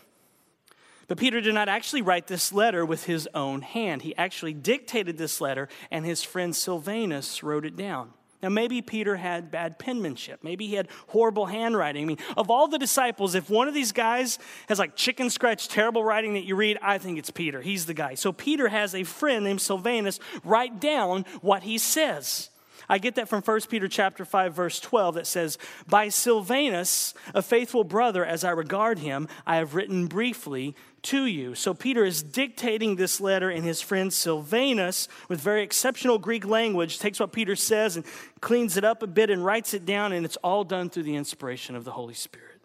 But 1.08 1.20
Peter 1.20 1.40
did 1.40 1.54
not 1.54 1.70
actually 1.70 2.02
write 2.02 2.26
this 2.26 2.52
letter 2.52 2.84
with 2.84 3.04
his 3.04 3.30
own 3.36 3.62
hand. 3.62 4.02
He 4.02 4.16
actually 4.16 4.56
dictated 4.56 5.20
this 5.20 5.40
letter, 5.40 5.70
and 5.92 6.04
his 6.04 6.24
friend 6.24 6.56
Silvanus 6.56 7.44
wrote 7.44 7.64
it 7.64 7.78
down. 7.78 8.12
Now, 8.42 8.50
maybe 8.50 8.82
Peter 8.82 9.16
had 9.16 9.50
bad 9.50 9.80
penmanship. 9.80 10.44
Maybe 10.44 10.68
he 10.68 10.76
had 10.76 10.90
horrible 11.08 11.48
handwriting. 11.48 12.04
I 12.04 12.06
mean, 12.06 12.18
of 12.36 12.52
all 12.52 12.68
the 12.68 12.78
disciples, 12.78 13.34
if 13.34 13.50
one 13.50 13.68
of 13.68 13.74
these 13.74 13.92
guys 13.92 14.38
has 14.70 14.78
like 14.78 14.96
chicken 14.96 15.30
scratch, 15.30 15.68
terrible 15.68 16.04
writing 16.04 16.34
that 16.36 16.44
you 16.44 16.56
read, 16.56 16.78
I 16.82 17.00
think 17.00 17.18
it's 17.18 17.32
Peter. 17.32 17.62
He's 17.62 17.88
the 17.88 17.96
guy. 17.96 18.14
So 18.14 18.32
Peter 18.32 18.68
has 18.68 18.94
a 18.94 19.04
friend 19.04 19.44
named 19.44 19.62
Silvanus 19.62 20.20
write 20.44 20.80
down 20.80 21.26
what 21.42 21.64
he 21.64 21.78
says. 21.78 22.52
I 22.90 23.00
get 23.00 23.16
that 23.16 23.28
from 23.28 23.42
1 23.42 23.62
Peter 23.70 23.88
chapter 23.88 24.24
5 24.24 24.54
verse 24.54 24.80
12 24.80 25.16
that 25.16 25.28
says, 25.28 25.58
"By 25.88 26.10
Silvanus, 26.10 27.14
a 27.34 27.42
faithful 27.42 27.84
brother 27.84 28.26
as 28.26 28.44
I 28.44 28.52
regard 28.52 29.00
him, 29.00 29.28
I 29.46 29.58
have 29.58 29.76
written 29.76 30.08
briefly 30.08 30.76
to 31.04 31.26
you." 31.26 31.54
So 31.54 31.74
Peter 31.74 32.06
is 32.06 32.24
dictating 32.24 32.96
this 32.96 33.20
letter 33.20 33.50
and 33.50 33.66
his 33.66 33.82
friend 33.82 34.14
Silvanus 34.14 35.08
with 35.28 35.42
very 35.42 35.64
exceptional 35.64 36.18
Greek 36.18 36.46
language 36.46 37.00
takes 37.00 37.20
what 37.20 37.34
Peter 37.34 37.56
says 37.56 37.98
and 37.98 38.06
cleans 38.40 38.78
it 38.78 38.86
up 38.86 39.04
a 39.04 39.08
bit 39.08 39.30
and 39.30 39.44
writes 39.44 39.74
it 39.74 39.86
down 39.86 40.14
and 40.14 40.26
it's 40.26 40.38
all 40.38 40.64
done 40.64 40.90
through 40.90 41.04
the 41.04 41.16
inspiration 41.16 41.76
of 41.76 41.84
the 41.84 41.92
Holy 41.92 42.14
Spirit. 42.14 42.62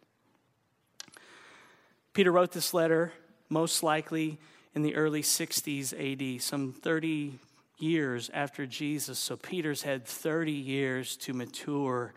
Peter 2.13 2.31
wrote 2.31 2.53
this 2.53 2.73
letter 2.73 3.13
most 3.49 3.83
likely 3.83 4.39
in 4.75 4.83
the 4.83 4.95
early 4.95 5.23
60s 5.23 5.93
AD, 5.93 6.41
some 6.41 6.73
30 6.73 7.39
years 7.83 8.31
after 8.33 8.67
Jesus. 8.67 9.19
So 9.19 9.37
Peter's 9.37 9.83
had 9.83 10.05
30 10.05 10.53
years 10.53 11.17
to 11.19 11.33
mature 11.33 12.15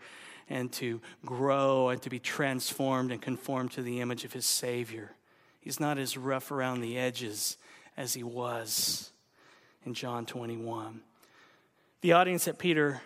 and 0.48 0.72
to 0.74 1.00
grow 1.24 1.88
and 1.88 2.00
to 2.02 2.10
be 2.10 2.18
transformed 2.18 3.10
and 3.10 3.20
conformed 3.20 3.72
to 3.72 3.82
the 3.82 4.00
image 4.00 4.24
of 4.24 4.32
his 4.32 4.46
Savior. 4.46 5.12
He's 5.60 5.80
not 5.80 5.98
as 5.98 6.16
rough 6.16 6.50
around 6.52 6.80
the 6.80 6.96
edges 6.96 7.58
as 7.96 8.14
he 8.14 8.22
was 8.22 9.10
in 9.84 9.94
John 9.94 10.24
21. 10.24 11.00
The 12.02 12.12
audience 12.12 12.44
that 12.44 12.58
Peter 12.58 13.02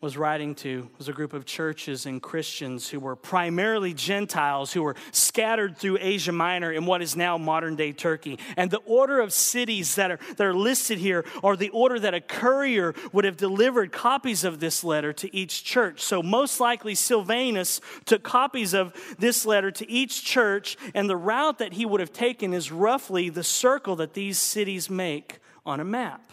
was 0.00 0.16
writing 0.16 0.54
to 0.54 0.88
was 0.96 1.08
a 1.08 1.12
group 1.12 1.32
of 1.32 1.44
churches 1.44 2.06
and 2.06 2.22
Christians 2.22 2.88
who 2.88 3.00
were 3.00 3.16
primarily 3.16 3.92
Gentiles 3.92 4.72
who 4.72 4.84
were 4.84 4.94
scattered 5.10 5.76
through 5.76 5.98
Asia 6.00 6.30
Minor 6.30 6.70
in 6.70 6.86
what 6.86 7.02
is 7.02 7.16
now 7.16 7.36
modern 7.36 7.74
day 7.74 7.92
Turkey. 7.92 8.38
And 8.56 8.70
the 8.70 8.78
order 8.86 9.18
of 9.18 9.32
cities 9.32 9.96
that 9.96 10.12
are, 10.12 10.20
that 10.36 10.46
are 10.46 10.54
listed 10.54 10.98
here 10.98 11.24
are 11.42 11.56
the 11.56 11.70
order 11.70 11.98
that 11.98 12.14
a 12.14 12.20
courier 12.20 12.94
would 13.12 13.24
have 13.24 13.36
delivered 13.36 13.90
copies 13.90 14.44
of 14.44 14.60
this 14.60 14.84
letter 14.84 15.12
to 15.14 15.34
each 15.34 15.64
church. 15.64 16.00
So, 16.00 16.22
most 16.22 16.60
likely, 16.60 16.94
Silvanus 16.94 17.80
took 18.04 18.22
copies 18.22 18.74
of 18.74 18.94
this 19.18 19.44
letter 19.44 19.72
to 19.72 19.90
each 19.90 20.24
church, 20.24 20.76
and 20.94 21.10
the 21.10 21.16
route 21.16 21.58
that 21.58 21.72
he 21.72 21.84
would 21.84 22.00
have 22.00 22.12
taken 22.12 22.54
is 22.54 22.70
roughly 22.70 23.30
the 23.30 23.42
circle 23.42 23.96
that 23.96 24.14
these 24.14 24.38
cities 24.38 24.88
make 24.88 25.40
on 25.66 25.80
a 25.80 25.84
map. 25.84 26.27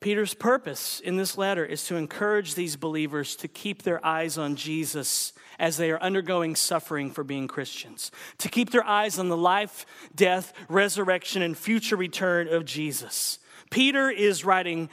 Peter's 0.00 0.34
purpose 0.34 1.00
in 1.00 1.16
this 1.16 1.38
letter 1.38 1.64
is 1.64 1.84
to 1.86 1.96
encourage 1.96 2.54
these 2.54 2.76
believers 2.76 3.34
to 3.36 3.48
keep 3.48 3.82
their 3.82 4.04
eyes 4.04 4.36
on 4.36 4.56
Jesus 4.56 5.32
as 5.58 5.78
they 5.78 5.90
are 5.90 6.00
undergoing 6.00 6.54
suffering 6.54 7.10
for 7.10 7.24
being 7.24 7.48
Christians, 7.48 8.10
to 8.38 8.48
keep 8.48 8.70
their 8.70 8.84
eyes 8.84 9.18
on 9.18 9.28
the 9.28 9.36
life, 9.36 9.86
death, 10.14 10.52
resurrection, 10.68 11.40
and 11.40 11.56
future 11.56 11.96
return 11.96 12.46
of 12.48 12.66
Jesus. 12.66 13.38
Peter 13.70 14.10
is 14.10 14.44
writing, 14.44 14.90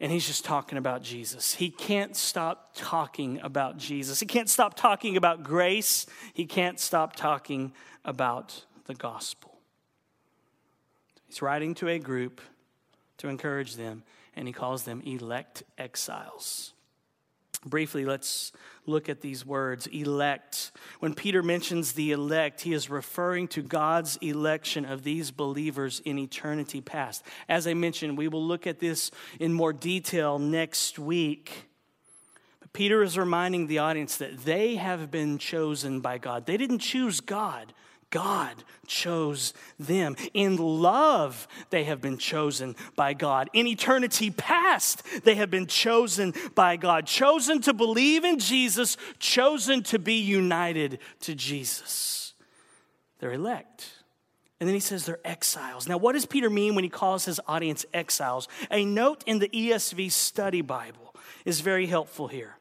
and 0.00 0.12
he's 0.12 0.26
just 0.26 0.44
talking 0.44 0.76
about 0.76 1.02
Jesus. 1.02 1.54
He 1.54 1.70
can't 1.70 2.14
stop 2.14 2.72
talking 2.74 3.40
about 3.42 3.78
Jesus. 3.78 4.20
He 4.20 4.26
can't 4.26 4.50
stop 4.50 4.76
talking 4.76 5.16
about 5.16 5.42
grace. 5.42 6.06
He 6.34 6.44
can't 6.44 6.78
stop 6.78 7.16
talking 7.16 7.72
about 8.04 8.64
the 8.84 8.94
gospel. 8.94 9.58
He's 11.26 11.40
writing 11.40 11.74
to 11.76 11.88
a 11.88 11.98
group 11.98 12.42
to 13.18 13.28
encourage 13.28 13.76
them 13.76 14.02
and 14.36 14.46
he 14.46 14.52
calls 14.52 14.84
them 14.84 15.02
elect 15.04 15.62
exiles. 15.78 16.72
Briefly, 17.64 18.04
let's 18.04 18.52
look 18.86 19.08
at 19.08 19.22
these 19.22 19.44
words 19.44 19.88
elect. 19.88 20.70
When 21.00 21.14
Peter 21.14 21.42
mentions 21.42 21.92
the 21.92 22.12
elect, 22.12 22.60
he 22.60 22.72
is 22.72 22.88
referring 22.88 23.48
to 23.48 23.62
God's 23.62 24.16
election 24.18 24.84
of 24.84 25.02
these 25.02 25.32
believers 25.32 26.00
in 26.04 26.18
eternity 26.18 26.80
past. 26.80 27.24
As 27.48 27.66
I 27.66 27.74
mentioned, 27.74 28.16
we 28.16 28.28
will 28.28 28.44
look 28.44 28.66
at 28.68 28.78
this 28.78 29.10
in 29.40 29.52
more 29.52 29.72
detail 29.72 30.38
next 30.38 30.98
week. 30.98 31.68
But 32.60 32.72
Peter 32.72 33.02
is 33.02 33.18
reminding 33.18 33.66
the 33.66 33.78
audience 33.78 34.16
that 34.18 34.44
they 34.44 34.76
have 34.76 35.10
been 35.10 35.38
chosen 35.38 36.00
by 36.00 36.18
God. 36.18 36.46
They 36.46 36.56
didn't 36.56 36.78
choose 36.78 37.20
God, 37.20 37.72
God 38.10 38.54
chose 38.86 39.52
them. 39.78 40.16
In 40.32 40.56
love, 40.56 41.48
they 41.70 41.84
have 41.84 42.00
been 42.00 42.18
chosen 42.18 42.76
by 42.94 43.14
God. 43.14 43.50
In 43.52 43.66
eternity 43.66 44.30
past, 44.30 45.02
they 45.24 45.34
have 45.34 45.50
been 45.50 45.66
chosen 45.66 46.32
by 46.54 46.76
God. 46.76 47.06
Chosen 47.06 47.60
to 47.62 47.74
believe 47.74 48.24
in 48.24 48.38
Jesus, 48.38 48.96
chosen 49.18 49.82
to 49.84 49.98
be 49.98 50.14
united 50.14 51.00
to 51.20 51.34
Jesus. 51.34 52.34
They're 53.18 53.32
elect. 53.32 53.90
And 54.60 54.68
then 54.68 54.74
he 54.74 54.80
says 54.80 55.04
they're 55.04 55.20
exiles. 55.24 55.86
Now, 55.86 55.98
what 55.98 56.12
does 56.12 56.24
Peter 56.24 56.48
mean 56.48 56.74
when 56.74 56.84
he 56.84 56.90
calls 56.90 57.24
his 57.24 57.40
audience 57.46 57.84
exiles? 57.92 58.48
A 58.70 58.84
note 58.84 59.22
in 59.26 59.38
the 59.38 59.48
ESV 59.48 60.10
study 60.12 60.62
Bible 60.62 61.14
is 61.44 61.60
very 61.60 61.86
helpful 61.86 62.28
here. 62.28 62.56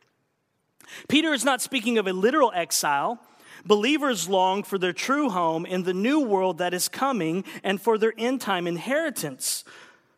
Peter 1.07 1.33
is 1.33 1.45
not 1.45 1.61
speaking 1.61 1.97
of 1.97 2.07
a 2.07 2.13
literal 2.13 2.51
exile 2.53 3.19
Believers 3.65 4.29
long 4.29 4.63
for 4.63 4.77
their 4.77 4.93
true 4.93 5.29
home 5.29 5.65
in 5.65 5.83
the 5.83 5.93
new 5.93 6.19
world 6.19 6.59
that 6.59 6.73
is 6.73 6.87
coming 6.87 7.43
and 7.63 7.81
for 7.81 7.97
their 7.97 8.13
end 8.17 8.41
time 8.41 8.67
inheritance, 8.67 9.63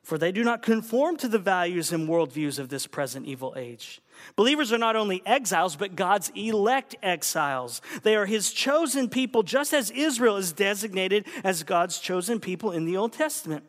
for 0.04 0.18
they 0.18 0.32
do 0.32 0.44
not 0.44 0.62
conform 0.62 1.18
to 1.18 1.28
the 1.28 1.40
values 1.40 1.92
and 1.92 2.10
worldviews 2.10 2.60
of 2.60 2.70
this 2.70 2.88
present 2.88 3.26
evil 3.26 3.54
age. 3.58 4.02
Believers 4.36 4.74
are 4.74 4.78
not 4.78 4.96
only 4.96 5.22
exiles, 5.26 5.76
but 5.76 5.96
God's 5.96 6.32
elect 6.36 6.96
exiles. 7.02 7.82
They 8.04 8.16
are 8.16 8.26
his 8.26 8.52
chosen 8.52 9.10
people, 9.10 9.44
just 9.44 9.74
as 9.74 9.92
Israel 9.92 10.38
is 10.38 10.52
designated 10.52 11.26
as 11.44 11.64
God's 11.64 12.00
chosen 12.00 12.40
people 12.40 12.72
in 12.72 12.86
the 12.86 12.98
Old 12.98 13.14
Testament. 13.14 13.64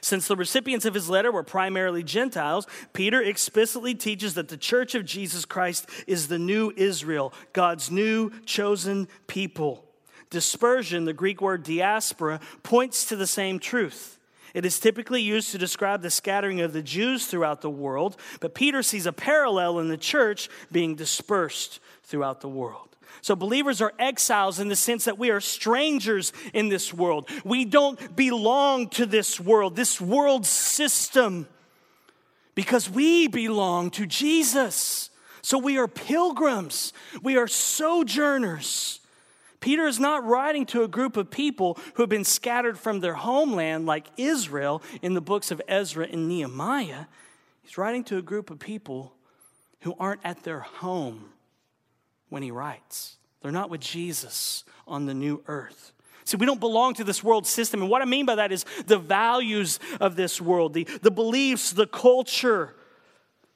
Since 0.00 0.28
the 0.28 0.36
recipients 0.36 0.84
of 0.84 0.94
his 0.94 1.08
letter 1.08 1.30
were 1.32 1.42
primarily 1.42 2.02
Gentiles, 2.02 2.66
Peter 2.92 3.20
explicitly 3.20 3.94
teaches 3.94 4.34
that 4.34 4.48
the 4.48 4.56
church 4.56 4.94
of 4.94 5.04
Jesus 5.04 5.44
Christ 5.44 5.88
is 6.06 6.28
the 6.28 6.38
new 6.38 6.72
Israel, 6.76 7.32
God's 7.52 7.90
new 7.90 8.30
chosen 8.44 9.08
people. 9.26 9.84
Dispersion, 10.30 11.04
the 11.04 11.12
Greek 11.12 11.40
word 11.40 11.62
diaspora, 11.62 12.40
points 12.62 13.04
to 13.06 13.16
the 13.16 13.26
same 13.26 13.58
truth. 13.58 14.18
It 14.54 14.66
is 14.66 14.78
typically 14.78 15.22
used 15.22 15.50
to 15.52 15.58
describe 15.58 16.02
the 16.02 16.10
scattering 16.10 16.60
of 16.60 16.72
the 16.72 16.82
Jews 16.82 17.26
throughout 17.26 17.62
the 17.62 17.70
world, 17.70 18.16
but 18.40 18.54
Peter 18.54 18.82
sees 18.82 19.06
a 19.06 19.12
parallel 19.12 19.78
in 19.78 19.88
the 19.88 19.96
church 19.96 20.48
being 20.70 20.94
dispersed 20.94 21.80
throughout 22.02 22.40
the 22.40 22.48
world. 22.48 22.91
So, 23.20 23.36
believers 23.36 23.80
are 23.80 23.92
exiles 23.98 24.58
in 24.58 24.68
the 24.68 24.76
sense 24.76 25.04
that 25.04 25.18
we 25.18 25.30
are 25.30 25.40
strangers 25.40 26.32
in 26.52 26.68
this 26.68 26.92
world. 26.92 27.28
We 27.44 27.64
don't 27.64 28.16
belong 28.16 28.88
to 28.90 29.06
this 29.06 29.38
world, 29.38 29.76
this 29.76 30.00
world 30.00 30.46
system, 30.46 31.46
because 32.54 32.88
we 32.88 33.28
belong 33.28 33.90
to 33.92 34.06
Jesus. 34.06 35.10
So, 35.42 35.58
we 35.58 35.78
are 35.78 35.86
pilgrims, 35.88 36.92
we 37.22 37.36
are 37.36 37.46
sojourners. 37.46 39.00
Peter 39.60 39.86
is 39.86 40.00
not 40.00 40.26
writing 40.26 40.66
to 40.66 40.82
a 40.82 40.88
group 40.88 41.16
of 41.16 41.30
people 41.30 41.78
who 41.94 42.02
have 42.02 42.10
been 42.10 42.24
scattered 42.24 42.76
from 42.76 42.98
their 42.98 43.14
homeland 43.14 43.86
like 43.86 44.08
Israel 44.16 44.82
in 45.02 45.14
the 45.14 45.20
books 45.20 45.52
of 45.52 45.62
Ezra 45.68 46.08
and 46.10 46.28
Nehemiah. 46.28 47.04
He's 47.62 47.78
writing 47.78 48.02
to 48.04 48.18
a 48.18 48.22
group 48.22 48.50
of 48.50 48.58
people 48.58 49.14
who 49.82 49.94
aren't 50.00 50.20
at 50.24 50.42
their 50.42 50.60
home 50.60 51.31
when 52.32 52.42
he 52.42 52.50
writes. 52.50 53.18
They're 53.42 53.52
not 53.52 53.68
with 53.68 53.82
Jesus 53.82 54.64
on 54.86 55.04
the 55.04 55.12
new 55.12 55.42
earth. 55.46 55.92
See, 56.24 56.38
we 56.38 56.46
don't 56.46 56.60
belong 56.60 56.94
to 56.94 57.04
this 57.04 57.22
world 57.22 57.46
system. 57.46 57.82
And 57.82 57.90
what 57.90 58.00
I 58.00 58.06
mean 58.06 58.24
by 58.24 58.36
that 58.36 58.52
is 58.52 58.64
the 58.86 58.96
values 58.96 59.78
of 60.00 60.16
this 60.16 60.40
world, 60.40 60.72
the, 60.72 60.84
the 61.02 61.10
beliefs, 61.10 61.72
the 61.72 61.86
culture, 61.86 62.74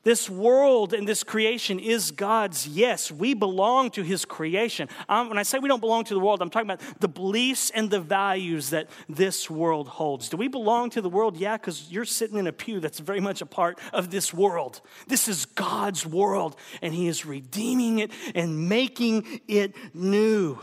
this 0.07 0.31
world 0.31 0.95
and 0.95 1.07
this 1.07 1.25
creation 1.25 1.81
is 1.81 2.13
God's. 2.13 2.65
Yes, 2.65 3.11
we 3.11 3.35
belong 3.35 3.91
to 3.91 4.05
His 4.05 4.25
creation. 4.25 4.89
Um, 5.09 5.29
when 5.29 5.37
I 5.37 5.43
say 5.43 5.59
we 5.59 5.67
don't 5.67 5.81
belong 5.81 6.05
to 6.05 6.15
the 6.15 6.21
world, 6.21 6.41
I'm 6.41 6.49
talking 6.49 6.71
about 6.71 7.01
the 7.01 7.09
beliefs 7.09 7.71
and 7.71 7.91
the 7.91 7.99
values 7.99 8.71
that 8.71 8.89
this 9.09 9.51
world 9.51 9.89
holds. 9.89 10.29
Do 10.29 10.37
we 10.37 10.47
belong 10.47 10.91
to 10.91 11.03
the 11.03 11.09
world? 11.09 11.37
Yeah, 11.37 11.57
because 11.57 11.91
you're 11.91 12.05
sitting 12.05 12.39
in 12.39 12.47
a 12.47 12.53
pew 12.53 12.79
that's 12.79 13.01
very 13.01 13.19
much 13.19 13.43
a 13.43 13.47
part 13.47 13.81
of 13.93 14.13
this 14.13 14.33
world. 14.33 14.81
This 15.09 15.27
is 15.27 15.45
God's 15.45 16.07
world, 16.07 16.55
and 16.81 16.95
He 16.95 17.09
is 17.09 17.27
redeeming 17.27 17.99
it 17.99 18.13
and 18.33 18.69
making 18.69 19.41
it 19.49 19.75
new. 19.93 20.61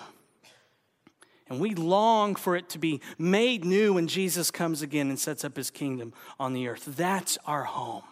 And 1.49 1.59
we 1.59 1.75
long 1.75 2.35
for 2.35 2.55
it 2.55 2.69
to 2.69 2.79
be 2.79 3.01
made 3.17 3.65
new 3.65 3.95
when 3.95 4.07
Jesus 4.07 4.51
comes 4.51 4.81
again 4.81 5.09
and 5.09 5.19
sets 5.19 5.43
up 5.43 5.57
His 5.57 5.69
kingdom 5.69 6.13
on 6.39 6.53
the 6.53 6.69
earth. 6.69 6.85
That's 6.95 7.37
our 7.45 7.65
home. 7.65 8.03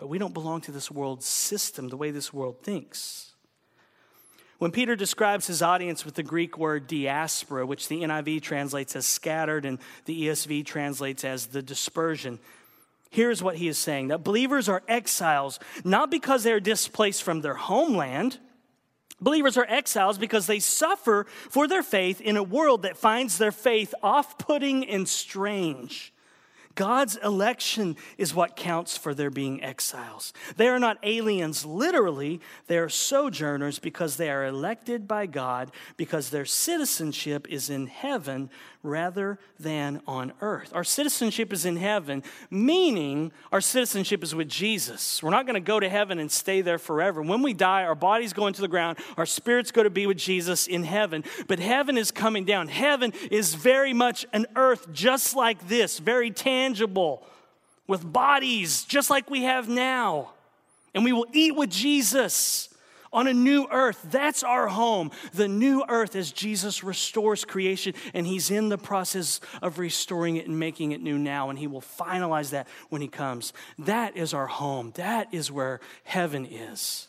But 0.00 0.08
we 0.08 0.16
don't 0.16 0.32
belong 0.32 0.62
to 0.62 0.72
this 0.72 0.90
world 0.90 1.22
system 1.22 1.88
the 1.88 1.96
way 1.96 2.10
this 2.10 2.32
world 2.32 2.62
thinks. 2.62 3.34
When 4.56 4.70
Peter 4.70 4.96
describes 4.96 5.46
his 5.46 5.60
audience 5.60 6.06
with 6.06 6.14
the 6.14 6.22
Greek 6.22 6.56
word 6.56 6.86
diaspora, 6.86 7.66
which 7.66 7.86
the 7.86 8.02
NIV 8.02 8.40
translates 8.40 8.96
as 8.96 9.04
scattered 9.04 9.66
and 9.66 9.78
the 10.06 10.26
ESV 10.26 10.64
translates 10.64 11.22
as 11.22 11.48
the 11.48 11.60
dispersion, 11.60 12.38
here's 13.10 13.42
what 13.42 13.56
he 13.56 13.68
is 13.68 13.76
saying 13.76 14.08
that 14.08 14.24
believers 14.24 14.70
are 14.70 14.82
exiles 14.88 15.60
not 15.84 16.10
because 16.10 16.44
they're 16.44 16.60
displaced 16.60 17.22
from 17.22 17.42
their 17.42 17.54
homeland. 17.54 18.38
Believers 19.20 19.58
are 19.58 19.66
exiles 19.68 20.16
because 20.16 20.46
they 20.46 20.60
suffer 20.60 21.26
for 21.50 21.68
their 21.68 21.82
faith 21.82 22.22
in 22.22 22.38
a 22.38 22.42
world 22.42 22.82
that 22.82 22.96
finds 22.96 23.36
their 23.36 23.52
faith 23.52 23.94
off 24.02 24.38
putting 24.38 24.88
and 24.88 25.06
strange. 25.06 26.14
God's 26.74 27.16
election 27.16 27.96
is 28.16 28.34
what 28.34 28.56
counts 28.56 28.96
for 28.96 29.12
their 29.12 29.30
being 29.30 29.62
exiles. 29.62 30.32
They 30.56 30.68
are 30.68 30.78
not 30.78 30.98
aliens 31.02 31.66
literally, 31.66 32.40
they 32.68 32.78
are 32.78 32.88
sojourners 32.88 33.78
because 33.78 34.16
they 34.16 34.30
are 34.30 34.46
elected 34.46 35.08
by 35.08 35.26
God, 35.26 35.72
because 35.96 36.30
their 36.30 36.44
citizenship 36.44 37.46
is 37.50 37.70
in 37.70 37.86
heaven 37.86 38.50
rather 38.82 39.38
than 39.58 40.00
on 40.06 40.32
earth. 40.40 40.70
Our 40.74 40.84
citizenship 40.84 41.52
is 41.52 41.66
in 41.66 41.76
heaven, 41.76 42.22
meaning 42.50 43.32
our 43.52 43.60
citizenship 43.60 44.22
is 44.22 44.34
with 44.34 44.48
Jesus. 44.48 45.22
We're 45.22 45.30
not 45.30 45.44
going 45.44 45.54
to 45.54 45.60
go 45.60 45.80
to 45.80 45.88
heaven 45.88 46.18
and 46.18 46.32
stay 46.32 46.62
there 46.62 46.78
forever. 46.78 47.20
When 47.20 47.42
we 47.42 47.52
die, 47.52 47.84
our 47.84 47.94
bodies 47.94 48.32
go 48.32 48.46
into 48.46 48.62
the 48.62 48.68
ground, 48.68 48.98
our 49.18 49.26
spirits 49.26 49.70
go 49.70 49.82
to 49.82 49.90
be 49.90 50.06
with 50.06 50.16
Jesus 50.16 50.66
in 50.66 50.84
heaven. 50.84 51.24
But 51.46 51.58
heaven 51.58 51.98
is 51.98 52.10
coming 52.10 52.44
down. 52.44 52.68
Heaven 52.68 53.12
is 53.30 53.54
very 53.54 53.92
much 53.92 54.24
an 54.32 54.46
earth 54.56 54.90
just 54.92 55.36
like 55.36 55.68
this, 55.68 55.98
very 55.98 56.30
tangible, 56.60 57.22
with 57.86 58.10
bodies 58.12 58.84
just 58.84 59.10
like 59.10 59.30
we 59.30 59.42
have 59.44 59.68
now. 59.68 60.30
And 60.94 61.04
we 61.04 61.12
will 61.12 61.26
eat 61.32 61.56
with 61.56 61.70
Jesus 61.70 62.68
on 63.12 63.26
a 63.26 63.32
new 63.32 63.66
earth. 63.70 64.00
That's 64.10 64.42
our 64.42 64.68
home. 64.68 65.10
The 65.32 65.48
new 65.48 65.84
earth 65.88 66.14
as 66.14 66.32
Jesus 66.32 66.84
restores 66.84 67.44
creation, 67.44 67.94
and 68.12 68.26
He's 68.26 68.50
in 68.50 68.68
the 68.68 68.78
process 68.78 69.40
of 69.62 69.78
restoring 69.78 70.36
it 70.36 70.46
and 70.46 70.58
making 70.58 70.92
it 70.92 71.00
new 71.00 71.18
now, 71.18 71.50
and 71.50 71.58
He 71.58 71.66
will 71.66 71.80
finalize 71.80 72.50
that 72.50 72.68
when 72.88 73.02
He 73.02 73.08
comes. 73.08 73.52
That 73.78 74.16
is 74.16 74.34
our 74.34 74.46
home. 74.46 74.92
That 74.96 75.32
is 75.32 75.50
where 75.50 75.80
heaven 76.04 76.44
is. 76.44 77.08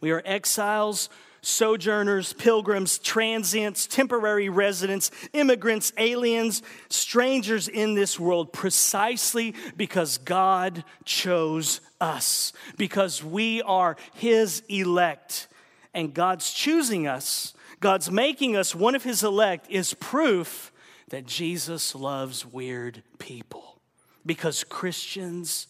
We 0.00 0.10
are 0.10 0.22
exiles 0.24 1.08
sojourners, 1.40 2.32
pilgrims, 2.32 2.98
transients, 2.98 3.86
temporary 3.86 4.48
residents, 4.48 5.10
immigrants, 5.32 5.92
aliens, 5.96 6.62
strangers 6.88 7.68
in 7.68 7.94
this 7.94 8.18
world 8.18 8.52
precisely 8.52 9.54
because 9.76 10.18
God 10.18 10.84
chose 11.04 11.80
us, 12.00 12.52
because 12.76 13.22
we 13.22 13.62
are 13.62 13.96
His 14.14 14.62
elect. 14.68 15.48
And 15.94 16.14
God's 16.14 16.52
choosing 16.52 17.06
us, 17.06 17.54
God's 17.80 18.10
making 18.10 18.56
us 18.56 18.74
one 18.74 18.94
of 18.94 19.04
His 19.04 19.22
elect, 19.22 19.66
is 19.70 19.94
proof 19.94 20.72
that 21.08 21.26
Jesus 21.26 21.94
loves 21.94 22.44
weird 22.44 23.02
people 23.18 23.80
because 24.26 24.64
Christians 24.64 25.68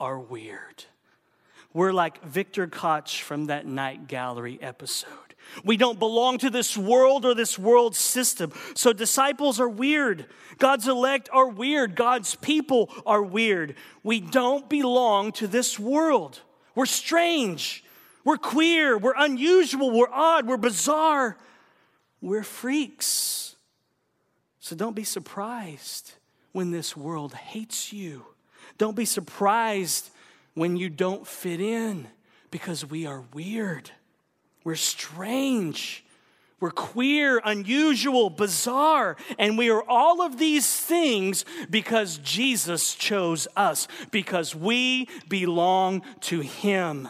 are 0.00 0.18
weird. 0.18 0.84
We're 1.74 1.92
like 1.92 2.22
Victor 2.24 2.66
Koch 2.66 3.22
from 3.22 3.46
that 3.46 3.66
Night 3.66 4.06
Gallery 4.06 4.58
episode. 4.60 5.08
We 5.64 5.76
don't 5.76 5.98
belong 5.98 6.38
to 6.38 6.50
this 6.50 6.76
world 6.76 7.24
or 7.24 7.34
this 7.34 7.58
world 7.58 7.96
system. 7.96 8.52
So 8.74 8.92
disciples 8.92 9.58
are 9.58 9.68
weird. 9.68 10.26
God's 10.58 10.86
elect 10.86 11.28
are 11.32 11.48
weird. 11.48 11.94
God's 11.94 12.34
people 12.36 12.90
are 13.04 13.22
weird. 13.22 13.74
We 14.02 14.20
don't 14.20 14.68
belong 14.68 15.32
to 15.32 15.46
this 15.46 15.78
world. 15.78 16.40
We're 16.74 16.86
strange. 16.86 17.84
We're 18.24 18.36
queer. 18.36 18.96
We're 18.96 19.16
unusual. 19.16 19.90
We're 19.90 20.12
odd. 20.12 20.46
We're 20.46 20.56
bizarre. 20.56 21.36
We're 22.20 22.44
freaks. 22.44 23.56
So 24.60 24.76
don't 24.76 24.94
be 24.94 25.04
surprised 25.04 26.12
when 26.52 26.70
this 26.70 26.96
world 26.96 27.34
hates 27.34 27.92
you. 27.92 28.24
Don't 28.78 28.96
be 28.96 29.04
surprised 29.04 30.10
when 30.54 30.76
you 30.76 30.88
don't 30.88 31.26
fit 31.26 31.60
in 31.60 32.08
because 32.50 32.84
we 32.84 33.06
are 33.06 33.24
weird. 33.32 33.90
We're 34.64 34.74
strange. 34.76 36.04
We're 36.60 36.70
queer, 36.70 37.40
unusual, 37.44 38.30
bizarre. 38.30 39.16
And 39.38 39.58
we 39.58 39.70
are 39.70 39.82
all 39.88 40.22
of 40.22 40.38
these 40.38 40.72
things 40.76 41.44
because 41.68 42.18
Jesus 42.18 42.94
chose 42.94 43.48
us, 43.56 43.88
because 44.12 44.54
we 44.54 45.08
belong 45.28 46.02
to 46.20 46.40
Him. 46.40 47.08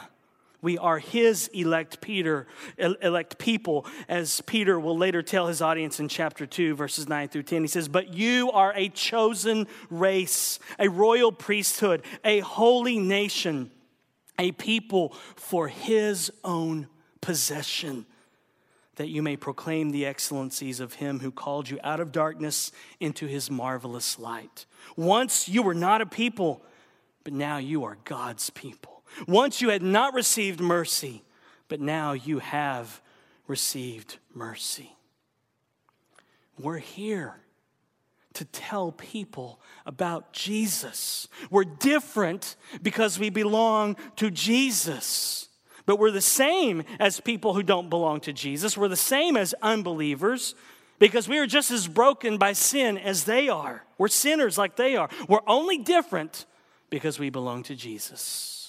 We 0.62 0.78
are 0.78 1.00
his 1.00 1.48
elect 1.48 2.00
Peter, 2.00 2.46
elect 2.78 3.36
people, 3.38 3.84
as 4.08 4.40
Peter 4.42 4.78
will 4.78 4.96
later 4.96 5.20
tell 5.20 5.48
his 5.48 5.60
audience 5.60 5.98
in 5.98 6.08
chapter 6.08 6.46
2, 6.46 6.76
verses 6.76 7.08
9 7.08 7.28
through 7.28 7.42
10. 7.42 7.62
He 7.62 7.68
says, 7.68 7.88
But 7.88 8.14
you 8.14 8.52
are 8.52 8.72
a 8.76 8.88
chosen 8.88 9.66
race, 9.90 10.60
a 10.78 10.88
royal 10.88 11.32
priesthood, 11.32 12.04
a 12.24 12.38
holy 12.40 13.00
nation, 13.00 13.72
a 14.38 14.52
people 14.52 15.10
for 15.34 15.66
his 15.66 16.30
own 16.44 16.86
possession, 17.20 18.06
that 18.96 19.08
you 19.08 19.20
may 19.20 19.36
proclaim 19.36 19.90
the 19.90 20.06
excellencies 20.06 20.78
of 20.78 20.94
him 20.94 21.18
who 21.18 21.32
called 21.32 21.68
you 21.70 21.80
out 21.82 21.98
of 21.98 22.12
darkness 22.12 22.70
into 23.00 23.26
his 23.26 23.50
marvelous 23.50 24.16
light. 24.16 24.66
Once 24.94 25.48
you 25.48 25.62
were 25.62 25.74
not 25.74 26.00
a 26.00 26.06
people, 26.06 26.62
but 27.24 27.32
now 27.32 27.56
you 27.56 27.82
are 27.82 27.98
God's 28.04 28.50
people. 28.50 29.01
Once 29.26 29.60
you 29.60 29.70
had 29.70 29.82
not 29.82 30.14
received 30.14 30.60
mercy, 30.60 31.22
but 31.68 31.80
now 31.80 32.12
you 32.12 32.38
have 32.38 33.00
received 33.46 34.18
mercy. 34.34 34.96
We're 36.58 36.78
here 36.78 37.36
to 38.34 38.44
tell 38.46 38.92
people 38.92 39.60
about 39.84 40.32
Jesus. 40.32 41.28
We're 41.50 41.64
different 41.64 42.56
because 42.82 43.18
we 43.18 43.30
belong 43.30 43.96
to 44.16 44.30
Jesus. 44.30 45.48
But 45.84 45.98
we're 45.98 46.10
the 46.10 46.20
same 46.20 46.84
as 47.00 47.20
people 47.20 47.54
who 47.54 47.62
don't 47.62 47.90
belong 47.90 48.20
to 48.20 48.32
Jesus. 48.32 48.76
We're 48.76 48.88
the 48.88 48.96
same 48.96 49.36
as 49.36 49.54
unbelievers 49.62 50.54
because 50.98 51.28
we 51.28 51.38
are 51.38 51.46
just 51.46 51.70
as 51.70 51.88
broken 51.88 52.38
by 52.38 52.52
sin 52.52 52.96
as 52.96 53.24
they 53.24 53.48
are. 53.48 53.84
We're 53.98 54.08
sinners 54.08 54.56
like 54.56 54.76
they 54.76 54.96
are. 54.96 55.08
We're 55.28 55.40
only 55.46 55.78
different 55.78 56.46
because 56.90 57.18
we 57.18 57.30
belong 57.30 57.64
to 57.64 57.74
Jesus. 57.74 58.61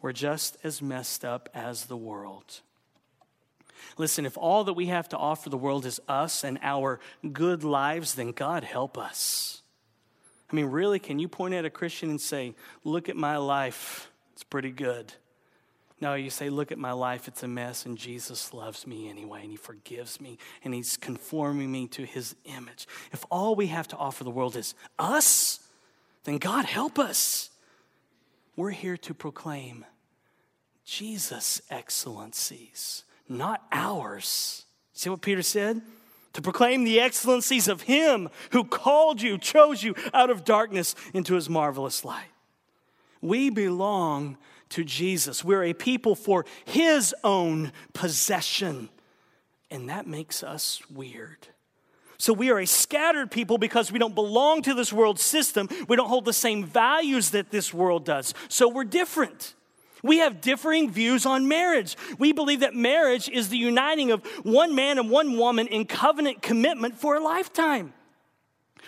We're 0.00 0.12
just 0.12 0.56
as 0.62 0.80
messed 0.80 1.24
up 1.24 1.48
as 1.54 1.86
the 1.86 1.96
world. 1.96 2.60
Listen, 3.96 4.26
if 4.26 4.36
all 4.36 4.64
that 4.64 4.74
we 4.74 4.86
have 4.86 5.08
to 5.10 5.16
offer 5.16 5.50
the 5.50 5.56
world 5.56 5.84
is 5.86 6.00
us 6.08 6.44
and 6.44 6.58
our 6.62 7.00
good 7.32 7.64
lives, 7.64 8.14
then 8.14 8.32
God 8.32 8.64
help 8.64 8.96
us. 8.96 9.62
I 10.50 10.56
mean, 10.56 10.66
really, 10.66 10.98
can 10.98 11.18
you 11.18 11.28
point 11.28 11.54
at 11.54 11.64
a 11.64 11.70
Christian 11.70 12.10
and 12.10 12.20
say, 12.20 12.54
Look 12.84 13.08
at 13.08 13.16
my 13.16 13.36
life, 13.36 14.10
it's 14.32 14.44
pretty 14.44 14.70
good? 14.70 15.12
No, 16.00 16.14
you 16.14 16.30
say, 16.30 16.48
Look 16.48 16.72
at 16.72 16.78
my 16.78 16.92
life, 16.92 17.28
it's 17.28 17.42
a 17.42 17.48
mess, 17.48 17.84
and 17.84 17.98
Jesus 17.98 18.54
loves 18.54 18.86
me 18.86 19.10
anyway, 19.10 19.42
and 19.42 19.50
He 19.50 19.56
forgives 19.56 20.20
me, 20.20 20.38
and 20.64 20.72
He's 20.72 20.96
conforming 20.96 21.70
me 21.70 21.86
to 21.88 22.04
His 22.04 22.34
image. 22.44 22.86
If 23.12 23.26
all 23.30 23.56
we 23.56 23.66
have 23.66 23.88
to 23.88 23.96
offer 23.96 24.24
the 24.24 24.30
world 24.30 24.56
is 24.56 24.74
us, 24.98 25.60
then 26.24 26.38
God 26.38 26.64
help 26.64 26.98
us. 26.98 27.50
We're 28.58 28.70
here 28.70 28.96
to 28.96 29.14
proclaim 29.14 29.86
Jesus' 30.84 31.62
excellencies, 31.70 33.04
not 33.28 33.62
ours. 33.70 34.64
See 34.92 35.08
what 35.08 35.22
Peter 35.22 35.42
said? 35.42 35.80
To 36.32 36.42
proclaim 36.42 36.82
the 36.82 36.98
excellencies 36.98 37.68
of 37.68 37.82
Him 37.82 38.28
who 38.50 38.64
called 38.64 39.22
you, 39.22 39.38
chose 39.38 39.84
you 39.84 39.94
out 40.12 40.28
of 40.28 40.44
darkness 40.44 40.96
into 41.14 41.36
His 41.36 41.48
marvelous 41.48 42.04
light. 42.04 42.32
We 43.20 43.48
belong 43.48 44.36
to 44.70 44.82
Jesus. 44.82 45.44
We're 45.44 45.62
a 45.62 45.72
people 45.72 46.16
for 46.16 46.44
His 46.64 47.14
own 47.22 47.70
possession. 47.92 48.88
And 49.70 49.88
that 49.88 50.08
makes 50.08 50.42
us 50.42 50.82
weird. 50.90 51.46
So 52.18 52.32
we 52.32 52.50
are 52.50 52.58
a 52.58 52.66
scattered 52.66 53.30
people 53.30 53.58
because 53.58 53.92
we 53.92 53.98
don't 53.98 54.14
belong 54.14 54.62
to 54.62 54.74
this 54.74 54.92
world 54.92 55.20
system. 55.20 55.68
We 55.88 55.96
don't 55.96 56.08
hold 56.08 56.24
the 56.24 56.32
same 56.32 56.64
values 56.64 57.30
that 57.30 57.50
this 57.50 57.72
world 57.72 58.04
does. 58.04 58.34
So 58.48 58.68
we're 58.68 58.84
different. 58.84 59.54
We 60.02 60.18
have 60.18 60.40
differing 60.40 60.90
views 60.90 61.26
on 61.26 61.48
marriage. 61.48 61.96
We 62.18 62.32
believe 62.32 62.60
that 62.60 62.74
marriage 62.74 63.28
is 63.28 63.48
the 63.48 63.56
uniting 63.56 64.10
of 64.10 64.24
one 64.42 64.74
man 64.74 64.98
and 64.98 65.10
one 65.10 65.36
woman 65.36 65.68
in 65.68 65.86
covenant 65.86 66.42
commitment 66.42 66.96
for 66.96 67.16
a 67.16 67.20
lifetime. 67.20 67.92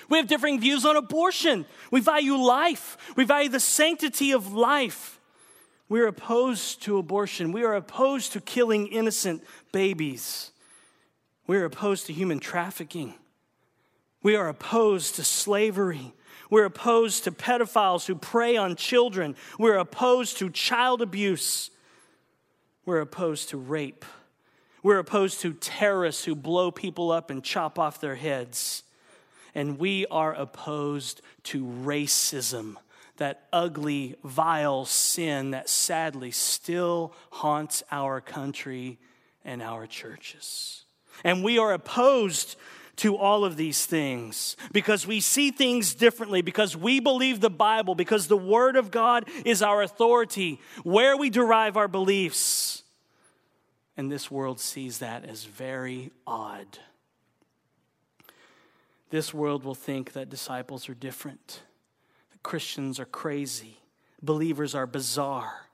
We 0.08 0.18
have 0.18 0.26
differing 0.26 0.60
views 0.60 0.84
on 0.84 0.96
abortion. 0.96 1.66
We 1.90 2.00
value 2.00 2.34
life, 2.34 2.96
we 3.16 3.24
value 3.24 3.48
the 3.48 3.60
sanctity 3.60 4.32
of 4.32 4.52
life. 4.52 5.20
We 5.88 6.00
are 6.00 6.06
opposed 6.06 6.82
to 6.82 6.98
abortion, 6.98 7.52
we 7.52 7.64
are 7.64 7.74
opposed 7.74 8.32
to 8.32 8.40
killing 8.40 8.88
innocent 8.88 9.44
babies. 9.72 10.49
We 11.50 11.56
are 11.56 11.64
opposed 11.64 12.06
to 12.06 12.12
human 12.12 12.38
trafficking. 12.38 13.14
We 14.22 14.36
are 14.36 14.46
opposed 14.46 15.16
to 15.16 15.24
slavery. 15.24 16.14
We're 16.48 16.66
opposed 16.66 17.24
to 17.24 17.32
pedophiles 17.32 18.06
who 18.06 18.14
prey 18.14 18.56
on 18.56 18.76
children. 18.76 19.34
We're 19.58 19.78
opposed 19.78 20.38
to 20.38 20.50
child 20.50 21.02
abuse. 21.02 21.72
We're 22.86 23.00
opposed 23.00 23.48
to 23.48 23.56
rape. 23.56 24.04
We're 24.84 25.00
opposed 25.00 25.40
to 25.40 25.52
terrorists 25.54 26.24
who 26.24 26.36
blow 26.36 26.70
people 26.70 27.10
up 27.10 27.30
and 27.30 27.42
chop 27.42 27.80
off 27.80 28.00
their 28.00 28.14
heads. 28.14 28.84
And 29.52 29.76
we 29.76 30.06
are 30.06 30.32
opposed 30.32 31.20
to 31.46 31.64
racism, 31.64 32.76
that 33.16 33.48
ugly, 33.52 34.14
vile 34.22 34.84
sin 34.84 35.50
that 35.50 35.68
sadly 35.68 36.30
still 36.30 37.12
haunts 37.30 37.82
our 37.90 38.20
country 38.20 39.00
and 39.44 39.60
our 39.60 39.88
churches. 39.88 40.84
And 41.24 41.42
we 41.44 41.58
are 41.58 41.72
opposed 41.72 42.56
to 42.96 43.16
all 43.16 43.46
of 43.46 43.56
these 43.56 43.86
things 43.86 44.56
because 44.72 45.06
we 45.06 45.20
see 45.20 45.50
things 45.50 45.94
differently, 45.94 46.42
because 46.42 46.76
we 46.76 47.00
believe 47.00 47.40
the 47.40 47.48
Bible, 47.48 47.94
because 47.94 48.26
the 48.26 48.36
Word 48.36 48.76
of 48.76 48.90
God 48.90 49.26
is 49.46 49.62
our 49.62 49.82
authority, 49.82 50.60
where 50.82 51.16
we 51.16 51.30
derive 51.30 51.78
our 51.78 51.88
beliefs. 51.88 52.82
And 53.96 54.12
this 54.12 54.30
world 54.30 54.60
sees 54.60 54.98
that 54.98 55.24
as 55.24 55.44
very 55.44 56.10
odd. 56.26 56.78
This 59.08 59.32
world 59.32 59.64
will 59.64 59.74
think 59.74 60.12
that 60.12 60.28
disciples 60.28 60.88
are 60.88 60.94
different, 60.94 61.62
that 62.32 62.42
Christians 62.42 63.00
are 63.00 63.06
crazy, 63.06 63.78
believers 64.22 64.74
are 64.74 64.86
bizarre. 64.86 65.66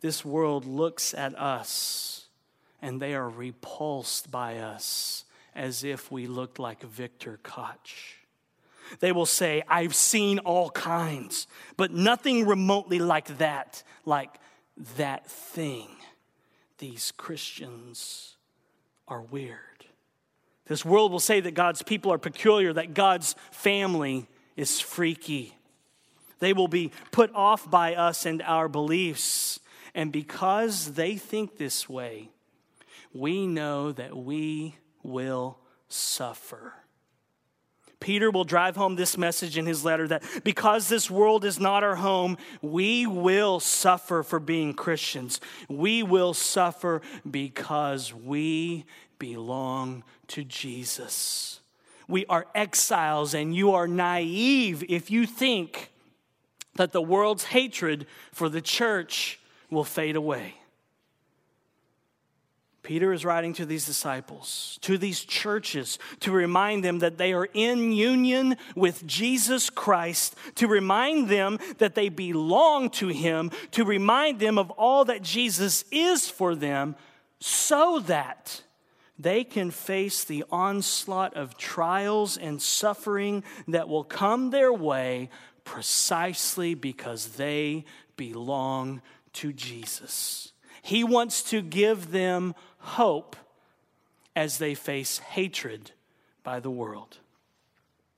This 0.00 0.24
world 0.24 0.64
looks 0.64 1.12
at 1.12 1.38
us 1.38 2.21
and 2.82 3.00
they 3.00 3.14
are 3.14 3.28
repulsed 3.28 4.30
by 4.30 4.58
us 4.58 5.24
as 5.54 5.84
if 5.84 6.10
we 6.10 6.26
looked 6.26 6.58
like 6.58 6.82
Victor 6.82 7.38
Koch. 7.42 8.18
They 9.00 9.12
will 9.12 9.26
say, 9.26 9.62
I've 9.68 9.94
seen 9.94 10.40
all 10.40 10.70
kinds, 10.70 11.46
but 11.76 11.92
nothing 11.92 12.46
remotely 12.46 12.98
like 12.98 13.38
that, 13.38 13.82
like 14.04 14.34
that 14.96 15.26
thing. 15.26 15.88
These 16.78 17.12
Christians 17.16 18.36
are 19.08 19.22
weird. 19.22 19.58
This 20.66 20.84
world 20.84 21.12
will 21.12 21.20
say 21.20 21.40
that 21.40 21.54
God's 21.54 21.82
people 21.82 22.12
are 22.12 22.18
peculiar, 22.18 22.72
that 22.72 22.94
God's 22.94 23.34
family 23.50 24.26
is 24.56 24.80
freaky. 24.80 25.56
They 26.40 26.52
will 26.52 26.68
be 26.68 26.90
put 27.12 27.32
off 27.34 27.70
by 27.70 27.94
us 27.94 28.26
and 28.26 28.42
our 28.42 28.68
beliefs. 28.68 29.60
And 29.94 30.10
because 30.12 30.94
they 30.94 31.16
think 31.16 31.56
this 31.56 31.88
way, 31.88 32.30
we 33.14 33.46
know 33.46 33.92
that 33.92 34.16
we 34.16 34.76
will 35.02 35.58
suffer. 35.88 36.74
Peter 38.00 38.32
will 38.32 38.44
drive 38.44 38.74
home 38.74 38.96
this 38.96 39.16
message 39.16 39.56
in 39.56 39.64
his 39.64 39.84
letter 39.84 40.08
that 40.08 40.24
because 40.42 40.88
this 40.88 41.08
world 41.08 41.44
is 41.44 41.60
not 41.60 41.84
our 41.84 41.94
home, 41.94 42.36
we 42.60 43.06
will 43.06 43.60
suffer 43.60 44.24
for 44.24 44.40
being 44.40 44.74
Christians. 44.74 45.40
We 45.68 46.02
will 46.02 46.34
suffer 46.34 47.00
because 47.30 48.12
we 48.12 48.86
belong 49.20 50.02
to 50.28 50.42
Jesus. 50.42 51.60
We 52.08 52.26
are 52.26 52.46
exiles, 52.56 53.34
and 53.34 53.54
you 53.54 53.72
are 53.72 53.86
naive 53.86 54.84
if 54.88 55.10
you 55.10 55.24
think 55.24 55.92
that 56.74 56.90
the 56.90 57.00
world's 57.00 57.44
hatred 57.44 58.06
for 58.32 58.48
the 58.48 58.60
church 58.60 59.38
will 59.70 59.84
fade 59.84 60.16
away. 60.16 60.54
Peter 62.82 63.12
is 63.12 63.24
writing 63.24 63.52
to 63.54 63.64
these 63.64 63.86
disciples, 63.86 64.78
to 64.82 64.98
these 64.98 65.20
churches, 65.20 65.98
to 66.18 66.32
remind 66.32 66.84
them 66.84 66.98
that 66.98 67.16
they 67.16 67.32
are 67.32 67.48
in 67.54 67.92
union 67.92 68.56
with 68.74 69.06
Jesus 69.06 69.70
Christ, 69.70 70.34
to 70.56 70.66
remind 70.66 71.28
them 71.28 71.58
that 71.78 71.94
they 71.94 72.08
belong 72.08 72.90
to 72.90 73.08
Him, 73.08 73.52
to 73.70 73.84
remind 73.84 74.40
them 74.40 74.58
of 74.58 74.70
all 74.72 75.04
that 75.04 75.22
Jesus 75.22 75.84
is 75.92 76.28
for 76.28 76.56
them, 76.56 76.96
so 77.38 78.00
that 78.00 78.62
they 79.16 79.44
can 79.44 79.70
face 79.70 80.24
the 80.24 80.44
onslaught 80.50 81.34
of 81.34 81.56
trials 81.56 82.36
and 82.36 82.60
suffering 82.60 83.44
that 83.68 83.88
will 83.88 84.04
come 84.04 84.50
their 84.50 84.72
way 84.72 85.30
precisely 85.62 86.74
because 86.74 87.28
they 87.36 87.84
belong 88.16 89.00
to 89.34 89.52
Jesus. 89.52 90.52
He 90.82 91.04
wants 91.04 91.44
to 91.44 91.62
give 91.62 92.10
them 92.10 92.56
hope 92.82 93.36
as 94.34 94.58
they 94.58 94.74
face 94.74 95.18
hatred 95.18 95.92
by 96.42 96.60
the 96.60 96.70
world. 96.70 97.18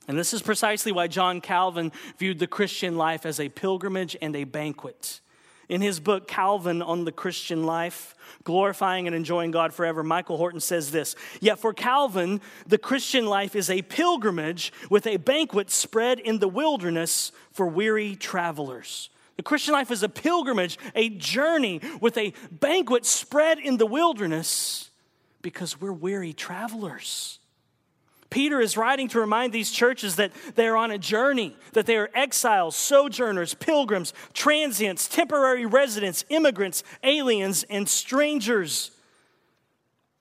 And 0.06 0.18
this 0.18 0.34
is 0.34 0.42
precisely 0.42 0.92
why 0.92 1.06
John 1.06 1.40
Calvin 1.40 1.92
viewed 2.18 2.38
the 2.38 2.46
Christian 2.46 2.96
life 2.96 3.24
as 3.24 3.40
a 3.40 3.48
pilgrimage 3.48 4.16
and 4.20 4.36
a 4.36 4.44
banquet. 4.44 5.20
In 5.68 5.80
his 5.80 5.98
book, 5.98 6.28
Calvin 6.28 6.82
on 6.82 7.06
the 7.06 7.12
Christian 7.12 7.64
Life, 7.64 8.14
Glorifying 8.44 9.06
and 9.06 9.16
Enjoying 9.16 9.50
God 9.50 9.72
Forever, 9.72 10.02
Michael 10.02 10.36
Horton 10.36 10.60
says 10.60 10.90
this 10.90 11.16
Yet 11.40 11.58
for 11.58 11.72
Calvin, 11.72 12.42
the 12.66 12.76
Christian 12.76 13.24
life 13.26 13.56
is 13.56 13.70
a 13.70 13.80
pilgrimage 13.80 14.74
with 14.90 15.06
a 15.06 15.16
banquet 15.16 15.70
spread 15.70 16.18
in 16.18 16.38
the 16.38 16.48
wilderness 16.48 17.32
for 17.50 17.66
weary 17.66 18.14
travelers. 18.14 19.08
The 19.36 19.42
Christian 19.42 19.74
life 19.74 19.90
is 19.90 20.02
a 20.02 20.08
pilgrimage, 20.08 20.78
a 20.94 21.08
journey 21.08 21.80
with 22.00 22.16
a 22.16 22.32
banquet 22.50 23.04
spread 23.04 23.58
in 23.58 23.76
the 23.76 23.86
wilderness 23.86 24.90
because 25.42 25.80
we're 25.80 25.92
weary 25.92 26.32
travelers. 26.32 27.40
Peter 28.30 28.60
is 28.60 28.76
writing 28.76 29.06
to 29.08 29.20
remind 29.20 29.52
these 29.52 29.70
churches 29.70 30.16
that 30.16 30.32
they 30.56 30.66
are 30.66 30.76
on 30.76 30.90
a 30.90 30.98
journey, 30.98 31.56
that 31.72 31.86
they 31.86 31.96
are 31.96 32.10
exiles, 32.14 32.74
sojourners, 32.74 33.54
pilgrims, 33.54 34.12
transients, 34.32 35.06
temporary 35.06 35.66
residents, 35.66 36.24
immigrants, 36.30 36.82
aliens, 37.04 37.64
and 37.70 37.88
strangers, 37.88 38.90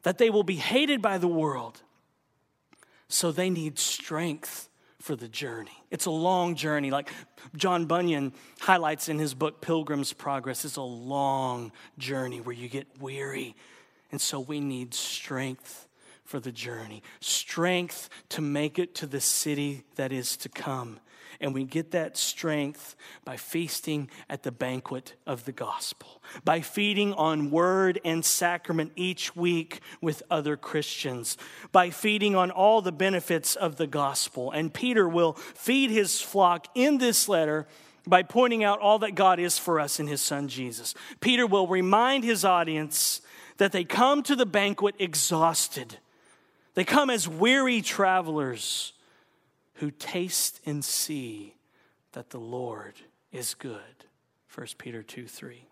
that 0.03 0.19
they 0.19 0.29
will 0.29 0.43
be 0.43 0.57
hated 0.57 1.01
by 1.01 1.17
the 1.17 1.27
world. 1.27 1.81
So 3.07 3.31
they 3.31 3.49
need 3.49 3.79
strength 3.79 4.69
for 5.03 5.17
the 5.17 5.27
journey. 5.27 5.83
It's 5.91 6.05
a 6.05 6.11
long 6.11 6.55
journey, 6.55 6.89
like 6.89 7.11
John 7.57 7.87
Bunyan 7.87 8.31
highlights 8.61 9.09
in 9.09 9.19
his 9.19 9.33
book, 9.33 9.59
Pilgrim's 9.59 10.13
Progress. 10.13 10.63
It's 10.63 10.77
a 10.77 10.81
long 10.81 11.73
journey 11.97 12.39
where 12.39 12.55
you 12.55 12.69
get 12.69 12.87
weary. 13.01 13.53
And 14.13 14.21
so 14.21 14.39
we 14.39 14.61
need 14.61 14.93
strength 14.93 15.89
for 16.23 16.39
the 16.39 16.53
journey, 16.53 17.03
strength 17.19 18.09
to 18.29 18.41
make 18.41 18.79
it 18.79 18.95
to 18.95 19.05
the 19.05 19.19
city 19.19 19.83
that 19.95 20.13
is 20.13 20.37
to 20.37 20.47
come. 20.47 21.01
And 21.43 21.53
we 21.53 21.65
get 21.65 21.91
that 21.91 22.17
strength 22.17 22.95
by 23.23 23.37
feasting 23.37 24.09
at 24.29 24.43
the 24.43 24.51
banquet 24.51 25.13
of 25.27 25.45
the 25.45 25.51
gospel, 25.51 26.23
by 26.43 26.61
feeding 26.61 27.13
on 27.13 27.51
word 27.51 27.99
and 28.03 28.25
sacrament 28.25 28.93
each 28.95 29.35
week 29.35 29.81
with 30.01 30.23
other 30.31 30.57
Christians, 30.57 31.37
by 31.71 31.89
feeding 31.89 32.35
on 32.35 32.49
all 32.49 32.81
the 32.81 32.91
benefits 32.91 33.55
of 33.55 33.75
the 33.75 33.87
gospel. 33.87 34.49
And 34.51 34.73
Peter 34.73 35.07
will 35.07 35.33
feed 35.33 35.91
his 35.91 36.19
flock 36.19 36.67
in 36.73 36.97
this 36.97 37.29
letter 37.29 37.67
by 38.07 38.23
pointing 38.23 38.63
out 38.63 38.79
all 38.79 38.99
that 38.99 39.13
God 39.13 39.39
is 39.39 39.57
for 39.57 39.79
us 39.79 39.99
in 39.99 40.07
his 40.07 40.21
son 40.21 40.47
Jesus. 40.47 40.95
Peter 41.19 41.45
will 41.45 41.67
remind 41.67 42.23
his 42.23 42.43
audience 42.43 43.21
that 43.57 43.71
they 43.71 43.83
come 43.83 44.23
to 44.23 44.35
the 44.35 44.45
banquet 44.45 44.95
exhausted 44.97 45.97
they 46.75 46.83
come 46.83 47.09
as 47.09 47.27
weary 47.27 47.81
travelers 47.81 48.93
who 49.75 49.91
taste 49.91 50.59
and 50.65 50.83
see 50.83 51.55
that 52.13 52.29
the 52.29 52.39
Lord 52.39 52.95
is 53.31 53.53
good. 53.53 54.05
1 54.53 54.67
Peter 54.77 55.01
2 55.01 55.27
3. 55.27 55.67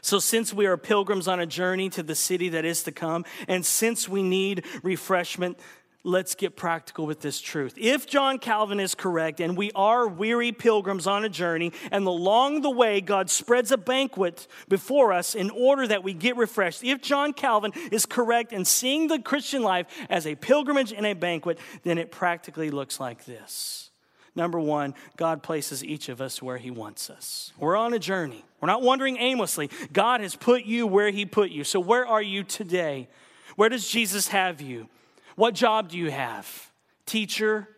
So, 0.00 0.18
since 0.18 0.52
we 0.52 0.66
are 0.66 0.76
pilgrims 0.76 1.28
on 1.28 1.40
a 1.40 1.46
journey 1.46 1.88
to 1.90 2.02
the 2.02 2.14
city 2.14 2.48
that 2.50 2.64
is 2.64 2.82
to 2.82 2.92
come, 2.92 3.24
and 3.46 3.64
since 3.64 4.08
we 4.08 4.22
need 4.22 4.64
refreshment, 4.82 5.58
let's 6.04 6.34
get 6.34 6.56
practical 6.56 7.06
with 7.06 7.20
this 7.20 7.40
truth. 7.40 7.74
If 7.76 8.06
John 8.06 8.38
Calvin 8.38 8.80
is 8.80 8.94
correct, 8.94 9.40
and 9.40 9.56
we 9.56 9.70
are 9.74 10.06
weary 10.06 10.52
pilgrims 10.52 11.06
on 11.06 11.24
a 11.24 11.28
journey, 11.28 11.72
and 11.90 12.06
along 12.06 12.62
the 12.62 12.70
way, 12.70 13.00
God 13.00 13.30
spreads 13.30 13.72
a 13.72 13.76
banquet 13.76 14.46
before 14.68 15.12
us 15.12 15.34
in 15.34 15.50
order 15.50 15.86
that 15.86 16.04
we 16.04 16.14
get 16.14 16.36
refreshed. 16.36 16.84
If 16.84 17.02
John 17.02 17.32
Calvin 17.32 17.72
is 17.90 18.06
correct 18.06 18.52
in 18.52 18.64
seeing 18.64 19.08
the 19.08 19.18
Christian 19.18 19.62
life 19.62 19.86
as 20.08 20.26
a 20.26 20.34
pilgrimage 20.34 20.92
and 20.92 21.04
a 21.04 21.14
banquet, 21.14 21.58
then 21.82 21.98
it 21.98 22.10
practically 22.10 22.70
looks 22.70 23.00
like 23.00 23.24
this. 23.24 23.90
Number 24.34 24.60
one, 24.60 24.94
God 25.16 25.42
places 25.42 25.82
each 25.82 26.08
of 26.08 26.20
us 26.20 26.40
where 26.40 26.58
He 26.58 26.70
wants 26.70 27.10
us. 27.10 27.52
We're 27.58 27.76
on 27.76 27.92
a 27.92 27.98
journey. 27.98 28.44
We're 28.60 28.68
not 28.68 28.82
wandering 28.82 29.16
aimlessly. 29.18 29.68
God 29.92 30.20
has 30.20 30.36
put 30.36 30.64
you 30.64 30.86
where 30.86 31.10
He 31.10 31.26
put 31.26 31.50
you. 31.50 31.64
So, 31.64 31.80
where 31.80 32.06
are 32.06 32.22
you 32.22 32.44
today? 32.44 33.08
Where 33.56 33.68
does 33.68 33.88
Jesus 33.88 34.28
have 34.28 34.60
you? 34.60 34.88
What 35.38 35.54
job 35.54 35.90
do 35.90 35.96
you 35.96 36.10
have? 36.10 36.72
Teacher, 37.06 37.68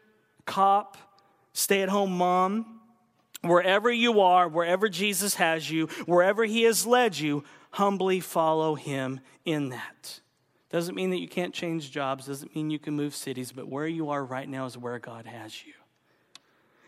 cop, 0.47 0.97
stay 1.53 1.83
at 1.83 1.91
home 1.91 2.17
mom? 2.17 2.81
Wherever 3.43 3.93
you 3.93 4.23
are, 4.23 4.49
wherever 4.49 4.89
Jesus 4.89 5.35
has 5.35 5.71
you, 5.71 5.89
wherever 6.07 6.47
he 6.47 6.63
has 6.63 6.87
led 6.87 7.19
you, 7.19 7.45
humbly 7.73 8.21
follow 8.21 8.77
him 8.77 9.21
in 9.45 9.69
that. 9.69 10.21
Doesn't 10.71 10.95
mean 10.95 11.11
that 11.11 11.19
you 11.19 11.29
can't 11.29 11.53
change 11.53 11.91
jobs, 11.91 12.29
doesn't 12.29 12.57
mean 12.57 12.71
you 12.71 12.79
can 12.79 12.95
move 12.95 13.15
cities, 13.15 13.53
but 13.53 13.69
where 13.69 13.87
you 13.87 14.09
are 14.09 14.25
right 14.25 14.49
now 14.49 14.65
is 14.65 14.79
where 14.79 14.99
God 14.99 15.27
has 15.27 15.67
you. 15.67 15.75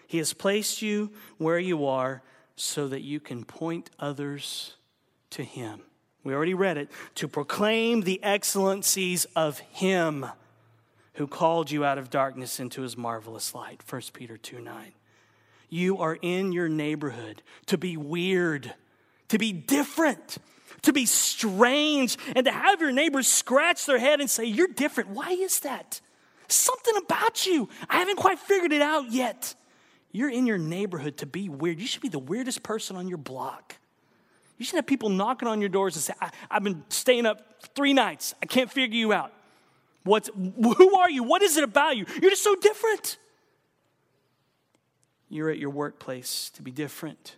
He 0.06 0.16
has 0.16 0.32
placed 0.32 0.80
you 0.80 1.12
where 1.36 1.58
you 1.58 1.84
are 1.84 2.22
so 2.56 2.88
that 2.88 3.02
you 3.02 3.20
can 3.20 3.44
point 3.44 3.90
others 3.98 4.76
to 5.32 5.44
him. 5.44 5.82
We 6.24 6.32
already 6.32 6.54
read 6.54 6.78
it 6.78 6.90
to 7.16 7.28
proclaim 7.28 8.00
the 8.00 8.24
excellencies 8.24 9.26
of 9.36 9.58
him 9.58 10.24
who 11.14 11.26
called 11.26 11.70
you 11.70 11.84
out 11.84 11.98
of 11.98 12.10
darkness 12.10 12.58
into 12.58 12.82
his 12.82 12.96
marvelous 12.96 13.54
light. 13.54 13.82
1 13.88 14.02
Peter 14.12 14.36
2 14.36 14.60
9. 14.60 14.92
You 15.68 15.98
are 15.98 16.18
in 16.20 16.52
your 16.52 16.68
neighborhood 16.68 17.42
to 17.66 17.78
be 17.78 17.96
weird, 17.96 18.74
to 19.28 19.38
be 19.38 19.52
different, 19.52 20.38
to 20.82 20.92
be 20.92 21.06
strange, 21.06 22.18
and 22.36 22.44
to 22.44 22.52
have 22.52 22.80
your 22.80 22.92
neighbors 22.92 23.26
scratch 23.26 23.86
their 23.86 23.98
head 23.98 24.20
and 24.20 24.28
say, 24.28 24.44
You're 24.44 24.68
different. 24.68 25.10
Why 25.10 25.30
is 25.30 25.60
that? 25.60 26.00
Something 26.48 26.96
about 26.96 27.46
you. 27.46 27.68
I 27.88 27.98
haven't 27.98 28.16
quite 28.16 28.38
figured 28.38 28.72
it 28.72 28.82
out 28.82 29.10
yet. 29.10 29.54
You're 30.12 30.30
in 30.30 30.46
your 30.46 30.58
neighborhood 30.58 31.16
to 31.18 31.26
be 31.26 31.48
weird. 31.48 31.80
You 31.80 31.86
should 31.86 32.02
be 32.02 32.10
the 32.10 32.18
weirdest 32.18 32.62
person 32.62 32.96
on 32.96 33.08
your 33.08 33.18
block. 33.18 33.76
You 34.58 34.66
should 34.66 34.76
have 34.76 34.86
people 34.86 35.08
knocking 35.08 35.48
on 35.48 35.60
your 35.60 35.70
doors 35.70 35.96
and 35.96 36.02
say, 36.02 36.12
I, 36.20 36.30
have 36.50 36.62
been 36.62 36.84
staying 36.90 37.24
up 37.24 37.62
three 37.74 37.94
nights. 37.94 38.34
I 38.42 38.46
can't 38.46 38.70
figure 38.70 38.96
you 38.96 39.12
out. 39.12 39.32
What's, 40.04 40.30
who 40.34 40.96
are 40.98 41.10
you? 41.10 41.22
What 41.22 41.42
is 41.42 41.56
it 41.56 41.64
about 41.64 41.96
you? 41.96 42.06
You're 42.20 42.30
just 42.30 42.42
so 42.42 42.54
different. 42.56 43.18
You're 45.28 45.50
at 45.50 45.58
your 45.58 45.70
workplace 45.70 46.50
to 46.54 46.62
be 46.62 46.70
different, 46.70 47.36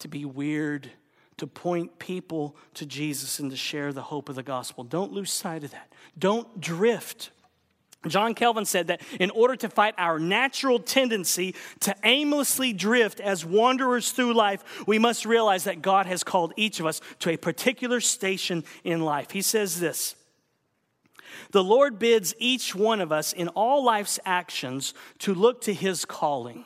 to 0.00 0.08
be 0.08 0.24
weird, 0.24 0.90
to 1.36 1.46
point 1.46 1.98
people 1.98 2.56
to 2.74 2.84
Jesus 2.84 3.38
and 3.38 3.50
to 3.50 3.56
share 3.56 3.92
the 3.92 4.02
hope 4.02 4.28
of 4.28 4.34
the 4.34 4.42
gospel. 4.42 4.84
Don't 4.84 5.12
lose 5.12 5.30
sight 5.30 5.64
of 5.64 5.70
that. 5.70 5.92
Don't 6.18 6.60
drift. 6.60 7.30
John 8.06 8.34
Calvin 8.34 8.64
said 8.64 8.88
that 8.88 9.02
in 9.18 9.30
order 9.30 9.56
to 9.56 9.68
fight 9.68 9.94
our 9.98 10.18
natural 10.18 10.78
tendency 10.78 11.54
to 11.80 11.94
aimlessly 12.04 12.72
drift 12.72 13.20
as 13.20 13.44
wanderers 13.44 14.12
through 14.12 14.34
life, 14.34 14.86
we 14.86 14.98
must 14.98 15.24
realize 15.24 15.64
that 15.64 15.82
God 15.82 16.06
has 16.06 16.22
called 16.22 16.52
each 16.56 16.78
of 16.80 16.86
us 16.86 17.00
to 17.20 17.30
a 17.30 17.36
particular 17.36 18.00
station 18.00 18.64
in 18.84 19.02
life. 19.02 19.32
He 19.32 19.42
says 19.42 19.80
this 19.80 20.14
the 21.50 21.64
Lord 21.64 21.98
bids 21.98 22.34
each 22.38 22.74
one 22.74 23.00
of 23.00 23.12
us 23.12 23.32
in 23.32 23.48
all 23.48 23.84
life's 23.84 24.18
actions 24.24 24.94
to 25.20 25.34
look 25.34 25.60
to 25.62 25.74
his 25.74 26.04
calling. 26.04 26.64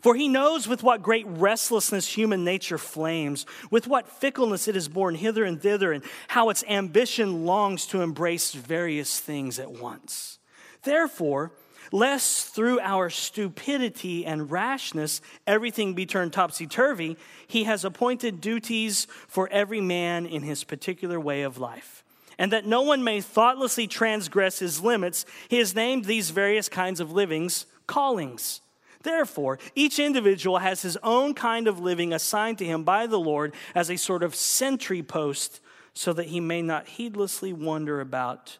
For 0.00 0.14
he 0.14 0.28
knows 0.28 0.68
with 0.68 0.82
what 0.82 1.02
great 1.02 1.26
restlessness 1.26 2.06
human 2.06 2.44
nature 2.44 2.78
flames, 2.78 3.46
with 3.70 3.88
what 3.88 4.08
fickleness 4.08 4.68
it 4.68 4.76
is 4.76 4.88
borne 4.88 5.14
hither 5.14 5.44
and 5.44 5.60
thither, 5.60 5.92
and 5.92 6.04
how 6.28 6.50
its 6.50 6.62
ambition 6.68 7.44
longs 7.44 7.86
to 7.86 8.02
embrace 8.02 8.52
various 8.52 9.18
things 9.18 9.58
at 9.58 9.72
once. 9.72 10.38
Therefore, 10.82 11.52
lest 11.92 12.54
through 12.54 12.80
our 12.80 13.10
stupidity 13.10 14.26
and 14.26 14.50
rashness 14.50 15.20
everything 15.46 15.94
be 15.94 16.06
turned 16.06 16.32
topsy 16.32 16.66
turvy, 16.66 17.16
he 17.46 17.64
has 17.64 17.84
appointed 17.84 18.40
duties 18.40 19.06
for 19.28 19.48
every 19.50 19.80
man 19.80 20.26
in 20.26 20.42
his 20.42 20.62
particular 20.64 21.18
way 21.18 21.42
of 21.42 21.58
life 21.58 21.95
and 22.38 22.52
that 22.52 22.66
no 22.66 22.82
one 22.82 23.02
may 23.02 23.20
thoughtlessly 23.20 23.86
transgress 23.86 24.58
his 24.58 24.82
limits, 24.82 25.24
he 25.48 25.58
has 25.58 25.74
named 25.74 26.04
these 26.04 26.30
various 26.30 26.68
kinds 26.68 27.00
of 27.00 27.12
livings 27.12 27.66
callings. 27.86 28.60
Therefore, 29.02 29.58
each 29.74 29.98
individual 29.98 30.58
has 30.58 30.82
his 30.82 30.98
own 31.02 31.32
kind 31.34 31.68
of 31.68 31.78
living 31.78 32.12
assigned 32.12 32.58
to 32.58 32.64
him 32.64 32.82
by 32.82 33.06
the 33.06 33.20
Lord 33.20 33.54
as 33.74 33.90
a 33.90 33.96
sort 33.96 34.22
of 34.22 34.34
sentry 34.34 35.02
post 35.02 35.60
so 35.94 36.12
that 36.12 36.26
he 36.26 36.40
may 36.40 36.60
not 36.60 36.88
heedlessly 36.88 37.52
wander 37.52 38.00
about 38.00 38.58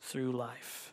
through 0.00 0.32
life. 0.32 0.92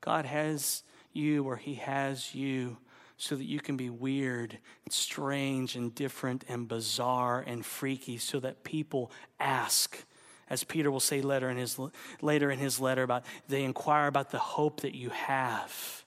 God 0.00 0.26
has 0.26 0.82
you 1.12 1.44
or 1.44 1.56
he 1.56 1.74
has 1.74 2.34
you 2.34 2.76
so 3.16 3.34
that 3.34 3.44
you 3.44 3.58
can 3.58 3.76
be 3.76 3.90
weird, 3.90 4.58
and 4.84 4.92
strange, 4.92 5.74
and 5.74 5.92
different, 5.92 6.44
and 6.48 6.68
bizarre, 6.68 7.42
and 7.44 7.66
freaky, 7.66 8.16
so 8.16 8.38
that 8.38 8.62
people 8.62 9.10
ask, 9.40 10.04
as 10.50 10.64
Peter 10.64 10.90
will 10.90 11.00
say 11.00 11.20
later 11.20 11.50
in 11.50 11.56
his, 11.56 11.78
later 12.20 12.50
in 12.50 12.58
his 12.58 12.80
letter 12.80 13.02
about 13.02 13.24
they 13.48 13.64
inquire 13.64 14.06
about 14.06 14.30
the 14.30 14.38
hope 14.38 14.80
that 14.80 14.94
you 14.94 15.10
have 15.10 16.04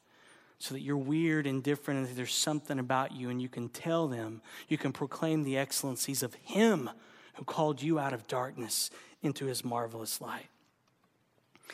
so 0.60 0.74
that 0.74 0.82
you're 0.82 0.98
weird 0.98 1.48
and 1.48 1.64
different 1.64 2.08
and 2.08 2.18
there's 2.18 2.34
something 2.34 2.80
about 2.80 3.12
you 3.12 3.30
and 3.30 3.42
you 3.42 3.50
can 3.50 3.70
tell 3.70 4.08
them 4.08 4.42
you 4.68 4.78
can 4.78 4.92
proclaim 4.92 5.44
the 5.44 5.58
excellencies 5.58 6.24
of 6.24 6.36
him 6.36 6.90
who 7.36 7.44
called 7.44 7.82
you 7.82 8.00
out 8.00 8.14
of 8.14 8.28
darkness 8.28 8.92
into 9.22 9.46
his 9.46 9.64
marvelous 9.66 10.22
light 10.22 10.48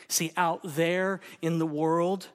see 0.08 0.32
out 0.36 0.60
there 0.64 1.20
in 1.42 1.58
the 1.58 1.66
world 1.66 2.28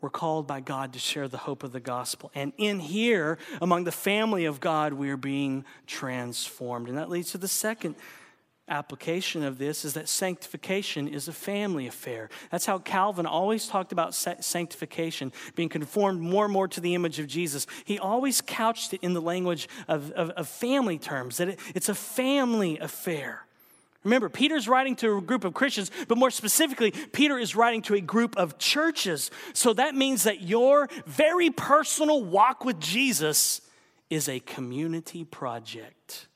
We're 0.00 0.10
called 0.10 0.46
by 0.46 0.60
God 0.60 0.92
to 0.92 0.98
share 1.00 1.26
the 1.26 1.38
hope 1.38 1.64
of 1.64 1.72
the 1.72 1.80
gospel. 1.80 2.30
And 2.34 2.52
in 2.56 2.78
here, 2.78 3.36
among 3.60 3.82
the 3.82 3.92
family 3.92 4.44
of 4.44 4.60
God, 4.60 4.92
we 4.92 5.10
are 5.10 5.16
being 5.16 5.64
transformed. 5.88 6.88
And 6.88 6.98
that 6.98 7.10
leads 7.10 7.32
to 7.32 7.38
the 7.38 7.48
second 7.48 7.96
application 8.68 9.42
of 9.42 9.58
this 9.58 9.84
is 9.84 9.94
that 9.94 10.08
sanctification 10.08 11.08
is 11.08 11.28
a 11.28 11.32
family 11.32 11.86
affair. 11.86 12.30
That's 12.50 12.66
how 12.66 12.78
Calvin 12.78 13.26
always 13.26 13.66
talked 13.66 13.92
about 13.92 14.14
sanctification, 14.14 15.32
being 15.54 15.68
conformed 15.68 16.20
more 16.20 16.44
and 16.44 16.52
more 16.52 16.68
to 16.68 16.80
the 16.80 16.94
image 16.94 17.18
of 17.18 17.26
Jesus. 17.26 17.66
He 17.84 17.98
always 17.98 18.40
couched 18.40 18.94
it 18.94 19.00
in 19.02 19.14
the 19.14 19.20
language 19.20 19.68
of, 19.88 20.10
of, 20.12 20.30
of 20.30 20.48
family 20.48 20.98
terms, 20.98 21.38
that 21.38 21.48
it, 21.48 21.60
it's 21.74 21.88
a 21.88 21.94
family 21.94 22.78
affair. 22.78 23.44
Remember, 24.04 24.28
Peter's 24.28 24.68
writing 24.68 24.94
to 24.96 25.18
a 25.18 25.20
group 25.20 25.44
of 25.44 25.54
Christians, 25.54 25.90
but 26.06 26.16
more 26.16 26.30
specifically, 26.30 26.92
Peter 26.92 27.36
is 27.36 27.56
writing 27.56 27.82
to 27.82 27.94
a 27.94 28.00
group 28.00 28.36
of 28.36 28.56
churches. 28.56 29.30
So 29.52 29.72
that 29.74 29.94
means 29.94 30.22
that 30.22 30.40
your 30.40 30.88
very 31.04 31.50
personal 31.50 32.22
walk 32.22 32.64
with 32.64 32.78
Jesus 32.78 33.60
is 34.08 34.28
a 34.28 34.40
community 34.40 35.24
project. 35.24 36.27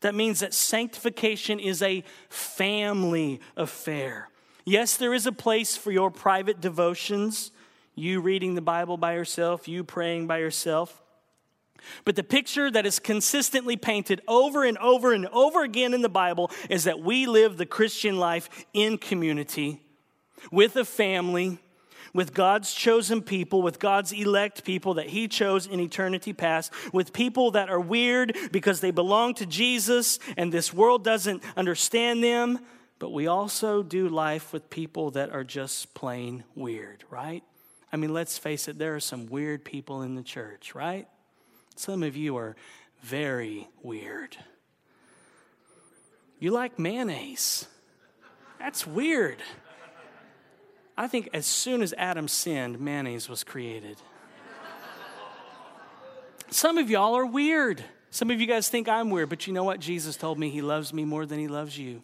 That 0.00 0.14
means 0.14 0.40
that 0.40 0.54
sanctification 0.54 1.58
is 1.58 1.82
a 1.82 2.04
family 2.28 3.40
affair. 3.56 4.28
Yes, 4.64 4.96
there 4.96 5.14
is 5.14 5.26
a 5.26 5.32
place 5.32 5.76
for 5.76 5.90
your 5.90 6.10
private 6.10 6.60
devotions, 6.60 7.50
you 7.94 8.20
reading 8.20 8.54
the 8.54 8.60
Bible 8.60 8.96
by 8.96 9.14
yourself, 9.14 9.66
you 9.66 9.82
praying 9.82 10.26
by 10.26 10.38
yourself. 10.38 11.02
But 12.04 12.16
the 12.16 12.24
picture 12.24 12.70
that 12.70 12.86
is 12.86 12.98
consistently 12.98 13.76
painted 13.76 14.20
over 14.28 14.64
and 14.64 14.76
over 14.78 15.12
and 15.12 15.26
over 15.28 15.62
again 15.62 15.94
in 15.94 16.02
the 16.02 16.08
Bible 16.08 16.50
is 16.68 16.84
that 16.84 17.00
we 17.00 17.26
live 17.26 17.56
the 17.56 17.66
Christian 17.66 18.18
life 18.18 18.66
in 18.72 18.98
community 18.98 19.80
with 20.50 20.76
a 20.76 20.84
family 20.84 21.58
with 22.18 22.34
God's 22.34 22.74
chosen 22.74 23.22
people, 23.22 23.62
with 23.62 23.78
God's 23.78 24.10
elect 24.10 24.64
people 24.64 24.94
that 24.94 25.06
He 25.06 25.28
chose 25.28 25.68
in 25.68 25.78
eternity 25.78 26.32
past, 26.32 26.72
with 26.92 27.12
people 27.12 27.52
that 27.52 27.70
are 27.70 27.78
weird 27.78 28.36
because 28.50 28.80
they 28.80 28.90
belong 28.90 29.34
to 29.34 29.46
Jesus 29.46 30.18
and 30.36 30.52
this 30.52 30.74
world 30.74 31.04
doesn't 31.04 31.44
understand 31.56 32.24
them. 32.24 32.58
But 32.98 33.12
we 33.12 33.28
also 33.28 33.84
do 33.84 34.08
life 34.08 34.52
with 34.52 34.68
people 34.68 35.12
that 35.12 35.30
are 35.30 35.44
just 35.44 35.94
plain 35.94 36.42
weird, 36.56 37.04
right? 37.08 37.44
I 37.92 37.96
mean, 37.96 38.12
let's 38.12 38.36
face 38.36 38.66
it, 38.66 38.80
there 38.80 38.96
are 38.96 39.00
some 39.00 39.26
weird 39.26 39.64
people 39.64 40.02
in 40.02 40.16
the 40.16 40.24
church, 40.24 40.74
right? 40.74 41.06
Some 41.76 42.02
of 42.02 42.16
you 42.16 42.36
are 42.36 42.56
very 43.00 43.68
weird. 43.80 44.36
You 46.40 46.50
like 46.50 46.80
mayonnaise. 46.80 47.68
That's 48.58 48.84
weird. 48.84 49.40
I 50.98 51.06
think 51.06 51.28
as 51.32 51.46
soon 51.46 51.80
as 51.80 51.94
Adam 51.96 52.26
sinned, 52.26 52.80
mayonnaise 52.80 53.28
was 53.28 53.44
created. 53.44 53.98
Some 56.50 56.76
of 56.76 56.90
y'all 56.90 57.16
are 57.16 57.24
weird. 57.24 57.84
Some 58.10 58.32
of 58.32 58.40
you 58.40 58.48
guys 58.48 58.68
think 58.68 58.88
I'm 58.88 59.08
weird, 59.08 59.28
but 59.28 59.46
you 59.46 59.52
know 59.52 59.62
what? 59.62 59.78
Jesus 59.78 60.16
told 60.16 60.40
me 60.40 60.50
he 60.50 60.60
loves 60.60 60.92
me 60.92 61.04
more 61.04 61.24
than 61.24 61.38
he 61.38 61.46
loves 61.46 61.78
you. 61.78 62.02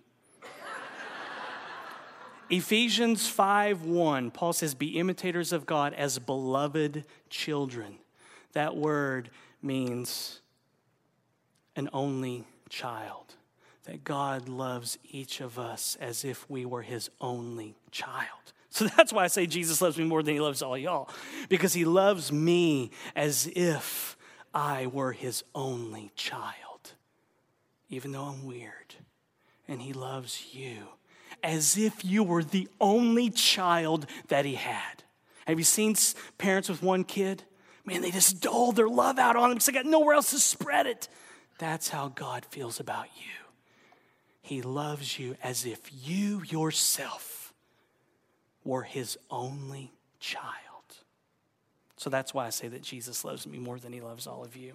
Ephesians 2.48 3.26
5 3.26 3.85
1, 3.85 4.30
Paul 4.30 4.52
says, 4.52 4.76
Be 4.76 4.96
imitators 4.96 5.52
of 5.52 5.66
God 5.66 5.92
as 5.94 6.20
beloved 6.20 7.04
children. 7.28 7.98
That 8.52 8.76
word 8.76 9.30
means 9.61 10.40
an 11.74 11.88
only 11.92 12.44
child. 12.68 13.35
That 13.85 14.04
God 14.04 14.48
loves 14.48 14.98
each 15.11 15.40
of 15.40 15.59
us 15.59 15.96
as 16.00 16.24
if 16.24 16.48
we 16.48 16.64
were 16.64 16.83
his 16.83 17.11
only 17.20 17.74
child. 17.90 18.54
So 18.75 18.87
that's 18.97 19.13
why 19.13 19.25
I 19.25 19.29
say 19.29 19.47
Jesus 19.47 19.81
loves 19.81 19.97
me 19.97 20.05
more 20.05 20.23
than 20.23 20.35
he 20.35 20.41
loves 20.41 20.61
all 20.61 20.77
y'all, 20.77 21.09
because 21.49 21.73
he 21.73 21.85
loves 21.85 22.33
me 22.33 22.91
as 23.15 23.49
if 23.55 24.17
I 24.53 24.89
were 24.89 25.13
his 25.13 25.45
only 25.55 26.11
child, 26.17 26.95
even 27.89 28.11
though 28.13 28.25
I'm 28.25 28.45
weird. 28.45 28.97
And 29.69 29.81
he 29.81 29.93
loves 29.93 30.53
you 30.53 30.89
as 31.43 31.79
if 31.79 32.05
you 32.05 32.23
were 32.25 32.43
the 32.43 32.69
only 32.81 33.31
child 33.31 34.07
that 34.29 34.45
he 34.45 34.57
had. 34.57 35.05
Have 35.47 35.59
you 35.59 35.65
seen 35.65 35.95
parents 36.37 36.69
with 36.69 36.83
one 36.83 37.05
kid? 37.05 37.45
Man, 37.85 38.03
they 38.03 38.11
just 38.11 38.41
dole 38.41 38.73
their 38.73 38.89
love 38.89 39.19
out 39.19 39.37
on 39.37 39.51
them 39.51 39.53
because 39.53 39.67
they 39.67 39.73
got 39.73 39.87
nowhere 39.87 40.15
else 40.15 40.31
to 40.31 40.41
spread 40.41 40.87
it. 40.87 41.09
That's 41.59 41.91
how 41.91 42.09
God 42.09 42.45
feels 42.47 42.81
about 42.81 43.07
you. 43.17 43.31
He 44.43 44.63
loves 44.63 45.19
you 45.19 45.37
as 45.43 45.65
if 45.65 45.91
you 45.93 46.43
yourself 46.43 47.34
were 48.64 48.83
his 48.83 49.18
only 49.31 49.92
child. 50.20 50.53
So 51.96 52.11
that's 52.11 52.35
why 52.35 52.46
I 52.46 52.50
say 52.50 52.68
that 52.68 52.83
Jesus 52.83 53.24
loves 53.24 53.46
me 53.46 53.59
more 53.59 53.79
than 53.79 53.92
he 53.92 54.00
loves 54.00 54.27
all 54.27 54.44
of 54.44 54.57
you. 54.57 54.74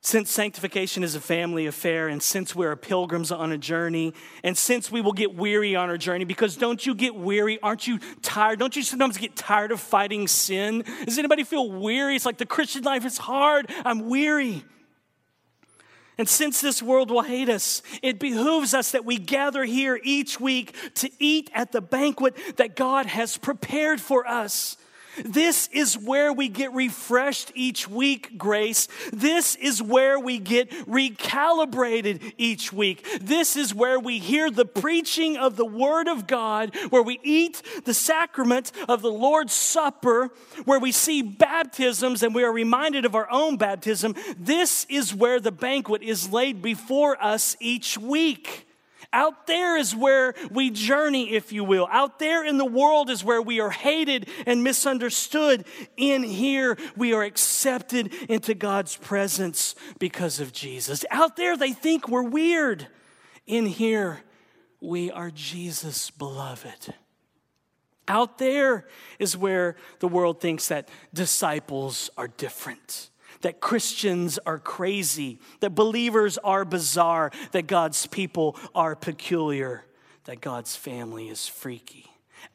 Since 0.00 0.30
sanctification 0.30 1.02
is 1.02 1.16
a 1.16 1.20
family 1.20 1.66
affair, 1.66 2.06
and 2.08 2.22
since 2.22 2.54
we're 2.54 2.76
pilgrims 2.76 3.32
on 3.32 3.50
a 3.50 3.58
journey, 3.58 4.14
and 4.44 4.56
since 4.56 4.92
we 4.92 5.00
will 5.00 5.12
get 5.12 5.34
weary 5.34 5.74
on 5.74 5.90
our 5.90 5.98
journey, 5.98 6.24
because 6.24 6.56
don't 6.56 6.86
you 6.86 6.94
get 6.94 7.16
weary? 7.16 7.60
Aren't 7.62 7.86
you 7.86 7.98
tired? 8.22 8.60
Don't 8.60 8.76
you 8.76 8.82
sometimes 8.82 9.18
get 9.18 9.34
tired 9.34 9.72
of 9.72 9.80
fighting 9.80 10.28
sin? 10.28 10.84
Does 11.04 11.18
anybody 11.18 11.42
feel 11.42 11.70
weary? 11.70 12.14
It's 12.14 12.24
like 12.24 12.38
the 12.38 12.46
Christian 12.46 12.84
life 12.84 13.04
is 13.04 13.18
hard. 13.18 13.70
I'm 13.84 14.08
weary. 14.08 14.64
And 16.18 16.28
since 16.28 16.60
this 16.60 16.82
world 16.82 17.12
will 17.12 17.22
hate 17.22 17.48
us, 17.48 17.80
it 18.02 18.18
behooves 18.18 18.74
us 18.74 18.90
that 18.90 19.04
we 19.04 19.18
gather 19.18 19.64
here 19.64 20.00
each 20.02 20.40
week 20.40 20.74
to 20.94 21.08
eat 21.20 21.48
at 21.54 21.70
the 21.70 21.80
banquet 21.80 22.36
that 22.56 22.74
God 22.74 23.06
has 23.06 23.36
prepared 23.36 24.00
for 24.00 24.26
us. 24.26 24.76
This 25.24 25.68
is 25.72 25.96
where 25.96 26.32
we 26.32 26.48
get 26.48 26.72
refreshed 26.72 27.52
each 27.54 27.88
week, 27.88 28.38
grace. 28.38 28.88
This 29.12 29.56
is 29.56 29.82
where 29.82 30.18
we 30.18 30.38
get 30.38 30.70
recalibrated 30.86 32.32
each 32.36 32.72
week. 32.72 33.06
This 33.20 33.56
is 33.56 33.74
where 33.74 33.98
we 33.98 34.18
hear 34.18 34.50
the 34.50 34.64
preaching 34.64 35.36
of 35.36 35.56
the 35.56 35.66
Word 35.66 36.08
of 36.08 36.26
God, 36.26 36.74
where 36.90 37.02
we 37.02 37.20
eat 37.22 37.62
the 37.84 37.94
sacrament 37.94 38.72
of 38.88 39.02
the 39.02 39.12
Lord's 39.12 39.52
Supper, 39.52 40.30
where 40.64 40.80
we 40.80 40.92
see 40.92 41.22
baptisms 41.22 42.22
and 42.22 42.34
we 42.34 42.44
are 42.44 42.52
reminded 42.52 43.04
of 43.04 43.14
our 43.14 43.30
own 43.30 43.56
baptism. 43.56 44.14
This 44.38 44.86
is 44.88 45.14
where 45.14 45.40
the 45.40 45.52
banquet 45.52 46.02
is 46.02 46.30
laid 46.30 46.62
before 46.62 47.22
us 47.22 47.56
each 47.60 47.98
week. 47.98 48.67
Out 49.12 49.46
there 49.46 49.76
is 49.76 49.94
where 49.94 50.34
we 50.50 50.70
journey, 50.70 51.32
if 51.32 51.52
you 51.52 51.64
will. 51.64 51.88
Out 51.90 52.18
there 52.18 52.44
in 52.44 52.58
the 52.58 52.64
world 52.64 53.08
is 53.10 53.24
where 53.24 53.40
we 53.40 53.60
are 53.60 53.70
hated 53.70 54.28
and 54.46 54.62
misunderstood. 54.62 55.64
In 55.96 56.22
here, 56.22 56.76
we 56.96 57.12
are 57.14 57.22
accepted 57.22 58.12
into 58.28 58.54
God's 58.54 58.96
presence 58.96 59.74
because 59.98 60.40
of 60.40 60.52
Jesus. 60.52 61.04
Out 61.10 61.36
there, 61.36 61.56
they 61.56 61.72
think 61.72 62.08
we're 62.08 62.22
weird. 62.22 62.86
In 63.46 63.66
here, 63.66 64.22
we 64.80 65.10
are 65.10 65.30
Jesus' 65.30 66.10
beloved. 66.10 66.94
Out 68.06 68.38
there 68.38 68.86
is 69.18 69.36
where 69.36 69.76
the 70.00 70.08
world 70.08 70.40
thinks 70.40 70.68
that 70.68 70.88
disciples 71.12 72.10
are 72.16 72.28
different 72.28 73.10
that 73.42 73.60
Christians 73.60 74.38
are 74.46 74.58
crazy, 74.58 75.38
that 75.60 75.74
believers 75.74 76.38
are 76.38 76.64
bizarre, 76.64 77.30
that 77.52 77.66
God's 77.66 78.06
people 78.06 78.56
are 78.74 78.96
peculiar, 78.96 79.84
that 80.24 80.40
God's 80.40 80.76
family 80.76 81.28
is 81.28 81.46
freaky. 81.46 82.06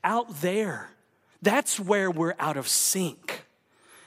Out 0.03 0.41
there, 0.41 0.89
that's 1.41 1.79
where 1.79 2.09
we're 2.09 2.35
out 2.39 2.57
of 2.57 2.67
sync. 2.67 3.45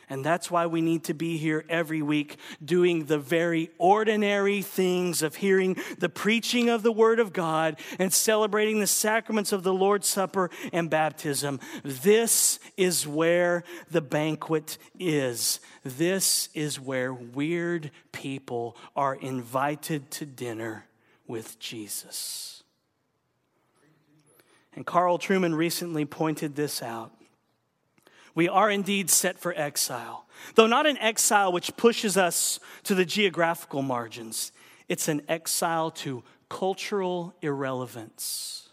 And 0.08 0.24
that's 0.24 0.50
why 0.50 0.66
we 0.66 0.80
need 0.80 1.04
to 1.04 1.14
be 1.14 1.36
here 1.36 1.64
every 1.68 2.00
week 2.00 2.36
doing 2.64 3.06
the 3.06 3.18
very 3.18 3.70
ordinary 3.76 4.62
things 4.62 5.20
of 5.20 5.36
hearing 5.36 5.76
the 5.98 6.08
preaching 6.08 6.68
of 6.68 6.84
the 6.84 6.92
Word 6.92 7.18
of 7.18 7.32
God 7.32 7.80
and 7.98 8.12
celebrating 8.12 8.78
the 8.78 8.86
sacraments 8.86 9.50
of 9.50 9.64
the 9.64 9.74
Lord's 9.74 10.06
Supper 10.06 10.50
and 10.72 10.88
baptism. 10.88 11.58
This 11.82 12.60
is 12.76 13.06
where 13.06 13.64
the 13.90 14.00
banquet 14.00 14.78
is. 14.98 15.58
This 15.82 16.50
is 16.54 16.78
where 16.78 17.12
weird 17.12 17.90
people 18.12 18.76
are 18.94 19.16
invited 19.16 20.10
to 20.12 20.26
dinner 20.26 20.86
with 21.26 21.58
Jesus. 21.58 22.62
And 24.74 24.86
Carl 24.86 25.18
Trueman 25.18 25.56
recently 25.56 26.04
pointed 26.04 26.54
this 26.54 26.82
out 26.82 27.15
we 28.36 28.48
are 28.48 28.70
indeed 28.70 29.10
set 29.10 29.38
for 29.38 29.52
exile, 29.56 30.26
though 30.54 30.66
not 30.66 30.86
an 30.86 30.98
exile 30.98 31.50
which 31.50 31.76
pushes 31.76 32.16
us 32.16 32.60
to 32.84 32.94
the 32.94 33.04
geographical 33.04 33.82
margins. 33.82 34.52
It's 34.88 35.08
an 35.08 35.22
exile 35.26 35.90
to 35.92 36.22
cultural 36.48 37.34
irrelevance. 37.40 38.68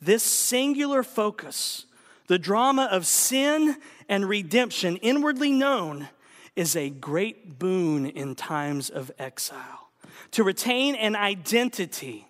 This 0.00 0.22
singular 0.22 1.02
focus, 1.02 1.84
the 2.28 2.38
drama 2.38 2.88
of 2.90 3.06
sin 3.06 3.76
and 4.08 4.28
redemption, 4.28 4.96
inwardly 4.96 5.52
known, 5.52 6.08
is 6.56 6.74
a 6.74 6.88
great 6.88 7.58
boon 7.58 8.06
in 8.06 8.34
times 8.34 8.88
of 8.88 9.12
exile. 9.18 9.90
To 10.32 10.42
retain 10.42 10.94
an 10.94 11.14
identity 11.14 12.27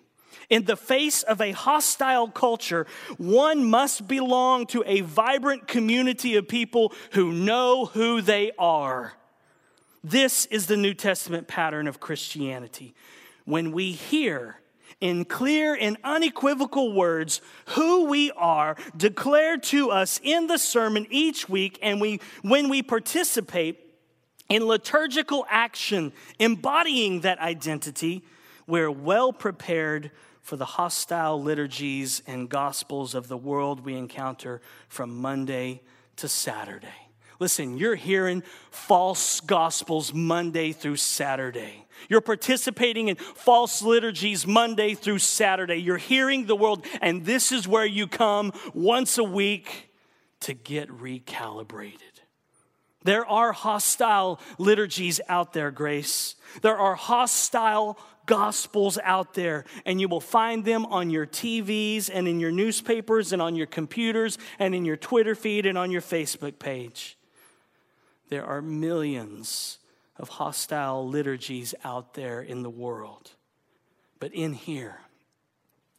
In 0.49 0.65
the 0.65 0.75
face 0.75 1.21
of 1.23 1.41
a 1.41 1.51
hostile 1.51 2.27
culture, 2.27 2.87
one 3.17 3.65
must 3.65 4.07
belong 4.07 4.65
to 4.67 4.83
a 4.85 5.01
vibrant 5.01 5.67
community 5.67 6.35
of 6.35 6.47
people 6.47 6.91
who 7.11 7.31
know 7.31 7.85
who 7.85 8.21
they 8.21 8.51
are. 8.57 9.13
This 10.03 10.45
is 10.47 10.65
the 10.65 10.77
New 10.77 10.93
Testament 10.93 11.47
pattern 11.47 11.87
of 11.87 11.99
Christianity. 11.99 12.95
When 13.45 13.71
we 13.71 13.91
hear 13.91 14.59
in 15.01 15.23
clear 15.23 15.77
and 15.79 15.97
unequivocal 16.03 16.93
words 16.93 17.41
who 17.67 18.05
we 18.05 18.31
are 18.31 18.75
declared 18.97 19.63
to 19.63 19.91
us 19.91 20.19
in 20.23 20.47
the 20.47 20.57
sermon 20.57 21.05
each 21.09 21.47
week, 21.47 21.77
and 21.81 22.01
we, 22.01 22.19
when 22.41 22.69
we 22.69 22.81
participate 22.81 23.79
in 24.49 24.65
liturgical 24.65 25.45
action 25.49 26.11
embodying 26.39 27.21
that 27.21 27.39
identity, 27.39 28.23
we're 28.67 28.91
well 28.91 29.31
prepared 29.31 30.11
for 30.49 30.57
the 30.57 30.65
hostile 30.65 31.39
liturgies 31.39 32.23
and 32.25 32.49
gospels 32.49 33.13
of 33.13 33.27
the 33.27 33.37
world 33.37 33.85
we 33.85 33.93
encounter 33.93 34.61
from 34.87 35.15
Monday 35.15 35.79
to 36.15 36.27
Saturday. 36.27 36.87
Listen, 37.39 37.77
you're 37.77 37.93
hearing 37.93 38.41
false 38.71 39.41
gospels 39.41 40.11
Monday 40.11 40.71
through 40.71 40.95
Saturday. 40.95 41.85
You're 42.09 42.19
participating 42.19 43.09
in 43.09 43.15
false 43.17 43.83
liturgies 43.83 44.47
Monday 44.47 44.95
through 44.95 45.19
Saturday. 45.19 45.75
You're 45.75 45.97
hearing 45.97 46.47
the 46.47 46.55
world, 46.55 46.83
and 46.99 47.27
this 47.27 47.51
is 47.51 47.67
where 47.67 47.85
you 47.85 48.07
come 48.07 48.51
once 48.73 49.19
a 49.19 49.23
week 49.23 49.91
to 50.39 50.55
get 50.55 50.89
recalibrated. 50.89 51.99
There 53.03 53.25
are 53.25 53.51
hostile 53.51 54.39
liturgies 54.57 55.21
out 55.29 55.53
there, 55.53 55.69
Grace. 55.69 56.35
There 56.63 56.77
are 56.77 56.95
hostile 56.95 57.99
gospels 58.29 58.99
out 59.03 59.33
there, 59.33 59.65
and 59.87 59.99
you 59.99 60.07
will 60.07 60.21
find 60.21 60.63
them 60.63 60.85
on 60.85 61.09
your 61.09 61.25
TVs 61.25 62.11
and 62.13 62.27
in 62.27 62.39
your 62.39 62.51
newspapers 62.51 63.33
and 63.33 63.41
on 63.41 63.55
your 63.55 63.65
computers 63.65 64.37
and 64.59 64.75
in 64.75 64.85
your 64.85 64.95
Twitter 64.95 65.33
feed 65.33 65.65
and 65.65 65.79
on 65.79 65.89
your 65.89 66.01
Facebook 66.01 66.59
page. 66.59 67.17
There 68.29 68.45
are 68.45 68.61
millions 68.61 69.79
of 70.15 70.29
hostile 70.29 71.09
liturgies 71.09 71.73
out 71.83 72.13
there 72.13 72.39
in 72.39 72.61
the 72.61 72.69
world. 72.69 73.31
But 74.19 74.31
in 74.35 74.53
here, 74.53 74.99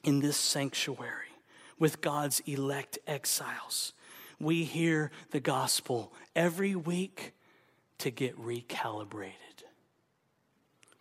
in 0.05 0.21
this 0.21 0.37
sanctuary, 0.37 1.35
with 1.81 2.01
God's 2.01 2.39
elect 2.47 2.97
exiles, 3.09 3.93
we 4.39 4.63
hear 4.63 5.11
the 5.33 5.41
gospel 5.41 6.13
every 6.37 6.77
week 6.77 7.33
to 7.99 8.13
get 8.13 8.39
recalibrated. 8.39 9.50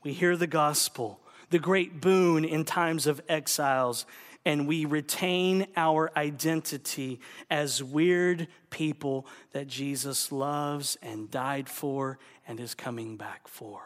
We 0.03 0.13
hear 0.13 0.35
the 0.35 0.47
gospel, 0.47 1.19
the 1.49 1.59
great 1.59 2.01
boon 2.01 2.45
in 2.45 2.65
times 2.65 3.07
of 3.07 3.21
exiles, 3.27 4.05
and 4.45 4.67
we 4.67 4.85
retain 4.85 5.67
our 5.75 6.11
identity 6.15 7.19
as 7.49 7.83
weird 7.83 8.47
people 8.69 9.27
that 9.51 9.67
Jesus 9.67 10.31
loves 10.31 10.97
and 11.01 11.29
died 11.29 11.67
for 11.67 12.17
and 12.47 12.59
is 12.59 12.73
coming 12.73 13.17
back 13.17 13.47
for. 13.47 13.81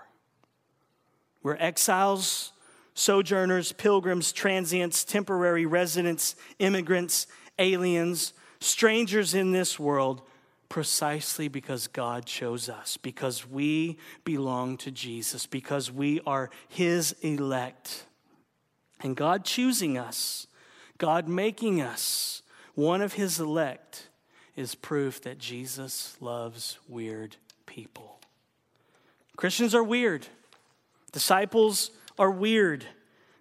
We're 1.41 1.57
exiles, 1.57 2.53
sojourners, 2.93 3.71
pilgrims, 3.71 4.31
transients, 4.31 5.03
temporary 5.03 5.65
residents, 5.65 6.35
immigrants, 6.59 7.27
aliens, 7.57 8.33
strangers 8.59 9.33
in 9.33 9.51
this 9.51 9.79
world 9.79 10.21
precisely 10.73 11.47
because 11.47 11.85
God 11.85 12.25
chose 12.25 12.67
us, 12.67 12.97
because 12.97 13.47
we 13.47 13.95
belong 14.23 14.75
to 14.75 14.89
Jesus, 14.89 15.45
because 15.45 15.91
we 15.91 16.19
are 16.25 16.49
His 16.67 17.11
elect. 17.21 18.05
And 18.99 19.15
God 19.15 19.45
choosing 19.45 19.99
us, 19.99 20.47
God 20.97 21.27
making 21.27 21.79
us 21.79 22.41
one 22.73 23.03
of 23.03 23.13
His 23.13 23.39
elect, 23.39 24.09
is 24.55 24.73
proof 24.73 25.21
that 25.21 25.37
Jesus 25.37 26.17
loves 26.19 26.79
weird 26.89 27.35
people. 27.67 28.19
Christians 29.35 29.75
are 29.75 29.83
weird, 29.83 30.25
disciples 31.11 31.91
are 32.17 32.31
weird. 32.31 32.83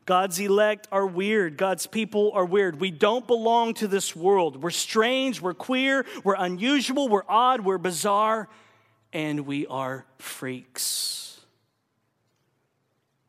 God's 0.05 0.40
elect 0.40 0.88
are 0.90 1.07
weird. 1.07 1.57
God's 1.57 1.86
people 1.86 2.32
are 2.34 2.44
weird. 2.44 2.80
We 2.80 2.90
don't 2.90 3.26
belong 3.26 3.74
to 3.74 3.88
this 3.88 4.16
world. 4.16 4.62
We're 4.62 4.70
strange, 4.70 5.40
we're 5.40 5.55
queer, 5.55 6.05
we're 6.24 6.34
unusual, 6.36 7.09
we're 7.09 7.22
odd, 7.28 7.61
we're 7.61 7.78
bizarre, 7.78 8.48
and 9.12 9.46
we 9.46 9.66
are 9.66 10.07
freaks. 10.18 11.40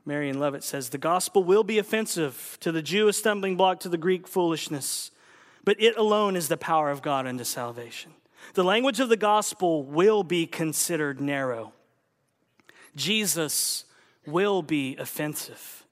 Marion 0.06 0.40
Levitt 0.40 0.64
says 0.64 0.90
the 0.90 0.98
gospel 0.98 1.44
will 1.44 1.64
be 1.64 1.78
offensive 1.78 2.58
to 2.60 2.72
the 2.72 2.82
Jew, 2.82 3.08
a 3.08 3.14
stumbling 3.14 3.56
block 3.56 3.80
to 3.82 3.90
the 3.90 3.98
Greek, 3.98 4.28
foolishness, 4.28 5.12
but 5.64 5.80
it 5.80 5.96
alone 5.96 6.36
is 6.36 6.50
the 6.50 6.58
power 6.58 6.90
of 6.90 7.02
God 7.02 7.26
unto 7.26 7.44
salvation. 7.44 8.12
The 8.56 8.64
language 8.64 9.00
of 9.00 9.08
the 9.08 9.16
gospel 9.16 9.84
will 9.84 10.24
be 10.24 10.46
considered 10.46 11.22
narrow. 11.22 11.72
Jesus 12.96 13.86
will 14.26 14.62
be 14.62 14.98
offensive. 14.98 15.83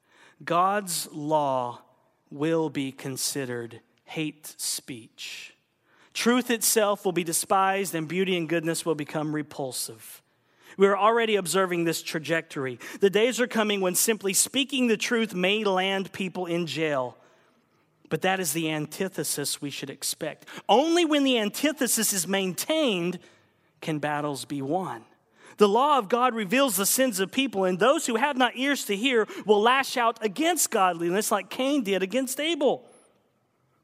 God's 0.43 1.07
law 1.11 1.81
will 2.29 2.69
be 2.69 2.91
considered 2.91 3.81
hate 4.05 4.55
speech. 4.57 5.55
Truth 6.13 6.49
itself 6.49 7.05
will 7.05 7.11
be 7.11 7.23
despised, 7.23 7.95
and 7.95 8.07
beauty 8.07 8.35
and 8.35 8.49
goodness 8.49 8.85
will 8.85 8.95
become 8.95 9.33
repulsive. 9.33 10.21
We're 10.77 10.97
already 10.97 11.35
observing 11.35 11.83
this 11.83 12.01
trajectory. 12.01 12.79
The 12.99 13.09
days 13.09 13.39
are 13.39 13.47
coming 13.47 13.81
when 13.81 13.95
simply 13.95 14.33
speaking 14.33 14.87
the 14.87 14.97
truth 14.97 15.33
may 15.33 15.63
land 15.63 16.11
people 16.11 16.45
in 16.45 16.65
jail. 16.65 17.17
But 18.09 18.23
that 18.23 18.39
is 18.39 18.51
the 18.51 18.69
antithesis 18.69 19.61
we 19.61 19.69
should 19.69 19.89
expect. 19.89 20.45
Only 20.67 21.05
when 21.05 21.23
the 21.23 21.37
antithesis 21.39 22.11
is 22.11 22.27
maintained 22.27 23.19
can 23.79 23.99
battles 23.99 24.43
be 24.45 24.61
won. 24.61 25.03
The 25.57 25.67
law 25.67 25.97
of 25.97 26.09
God 26.09 26.33
reveals 26.33 26.75
the 26.75 26.85
sins 26.85 27.19
of 27.19 27.31
people, 27.31 27.65
and 27.65 27.79
those 27.79 28.05
who 28.05 28.15
have 28.15 28.37
not 28.37 28.57
ears 28.57 28.85
to 28.85 28.95
hear 28.95 29.27
will 29.45 29.61
lash 29.61 29.97
out 29.97 30.23
against 30.23 30.71
godliness 30.71 31.31
like 31.31 31.49
Cain 31.49 31.83
did 31.83 32.03
against 32.03 32.39
Abel. 32.39 32.87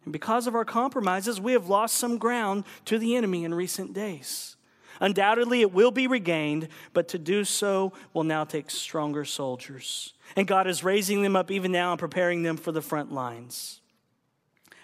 And 0.03 0.13
because 0.13 0.47
of 0.47 0.55
our 0.55 0.65
compromises, 0.65 1.41
we 1.41 1.51
have 1.53 1.67
lost 1.67 1.95
some 1.95 2.17
ground 2.17 2.63
to 2.85 2.97
the 2.97 3.15
enemy 3.15 3.43
in 3.43 3.53
recent 3.53 3.93
days. 3.93 4.55
Undoubtedly, 4.99 5.61
it 5.61 5.73
will 5.73 5.91
be 5.91 6.07
regained, 6.07 6.69
but 6.93 7.09
to 7.09 7.19
do 7.19 7.43
so 7.43 7.93
will 8.13 8.23
now 8.23 8.43
take 8.43 8.71
stronger 8.71 9.25
soldiers. 9.25 10.13
And 10.35 10.47
God 10.47 10.67
is 10.67 10.83
raising 10.83 11.21
them 11.21 11.35
up 11.35 11.51
even 11.51 11.71
now 11.71 11.91
and 11.91 11.99
preparing 11.99 12.43
them 12.43 12.57
for 12.57 12.71
the 12.71 12.81
front 12.81 13.11
lines. 13.11 13.81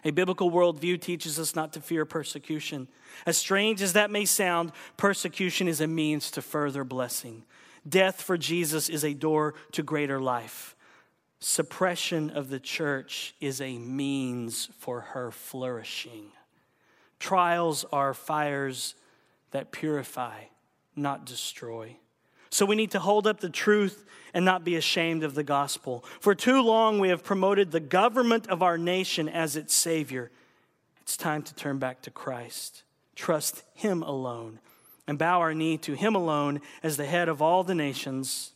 A 0.06 0.12
biblical 0.12 0.52
worldview 0.52 1.00
teaches 1.00 1.40
us 1.40 1.56
not 1.56 1.74
to 1.74 1.82
fear 1.82 2.06
persecution. 2.06 2.88
As 3.26 3.38
strange 3.38 3.82
as 3.82 3.94
that 3.94 4.12
may 4.12 4.26
sound, 4.26 4.72
persecution 4.98 5.68
is 5.68 5.80
a 5.80 5.88
means 5.88 6.30
to 6.32 6.42
further 6.42 6.84
blessing. 6.84 7.44
Death 7.88 8.22
for 8.22 8.38
Jesus 8.38 8.90
is 8.90 9.04
a 9.04 9.14
door 9.14 9.54
to 9.72 9.84
greater 9.84 10.20
life. 10.20 10.76
Suppression 11.40 12.30
of 12.30 12.50
the 12.50 12.60
church 12.60 13.36
is 13.42 13.60
a 13.60 13.78
means 13.78 14.70
for 14.80 15.02
her 15.02 15.32
flourishing. 15.32 16.32
Trials 17.20 17.86
are 17.92 18.14
fires 18.14 18.96
that 19.52 19.72
purify, 19.72 20.44
not 20.96 21.26
destroy. 21.26 21.98
So 22.54 22.68
we 22.68 22.76
need 22.76 22.92
to 22.92 23.00
hold 23.00 23.26
up 23.26 23.40
the 23.40 23.50
truth 23.50 24.06
and 24.32 24.46
not 24.46 24.64
be 24.64 24.76
ashamed 24.76 25.24
of 25.24 25.34
the 25.34 25.44
gospel. 25.44 26.06
For 26.20 26.36
too 26.36 26.62
long, 26.62 27.00
we 27.00 27.10
have 27.10 27.24
promoted 27.24 27.72
the 27.72 27.80
government 27.80 28.48
of 28.48 28.62
our 28.62 28.78
nation 28.78 29.28
as 29.28 29.56
its 29.56 29.74
Savior. 29.74 30.30
It's 31.02 31.18
time 31.18 31.42
to 31.42 31.56
turn 31.56 31.80
back 31.80 32.04
to 32.04 32.12
Christ, 32.12 32.84
trust 33.16 33.64
Him 33.74 34.04
alone, 34.04 34.60
and 35.08 35.18
bow 35.18 35.40
our 35.40 35.56
knee 35.56 35.80
to 35.80 35.94
Him 35.94 36.14
alone 36.14 36.62
as 36.84 36.96
the 36.96 37.08
head 37.08 37.28
of 37.28 37.42
all 37.42 37.64
the 37.64 37.74
nations 37.74 38.52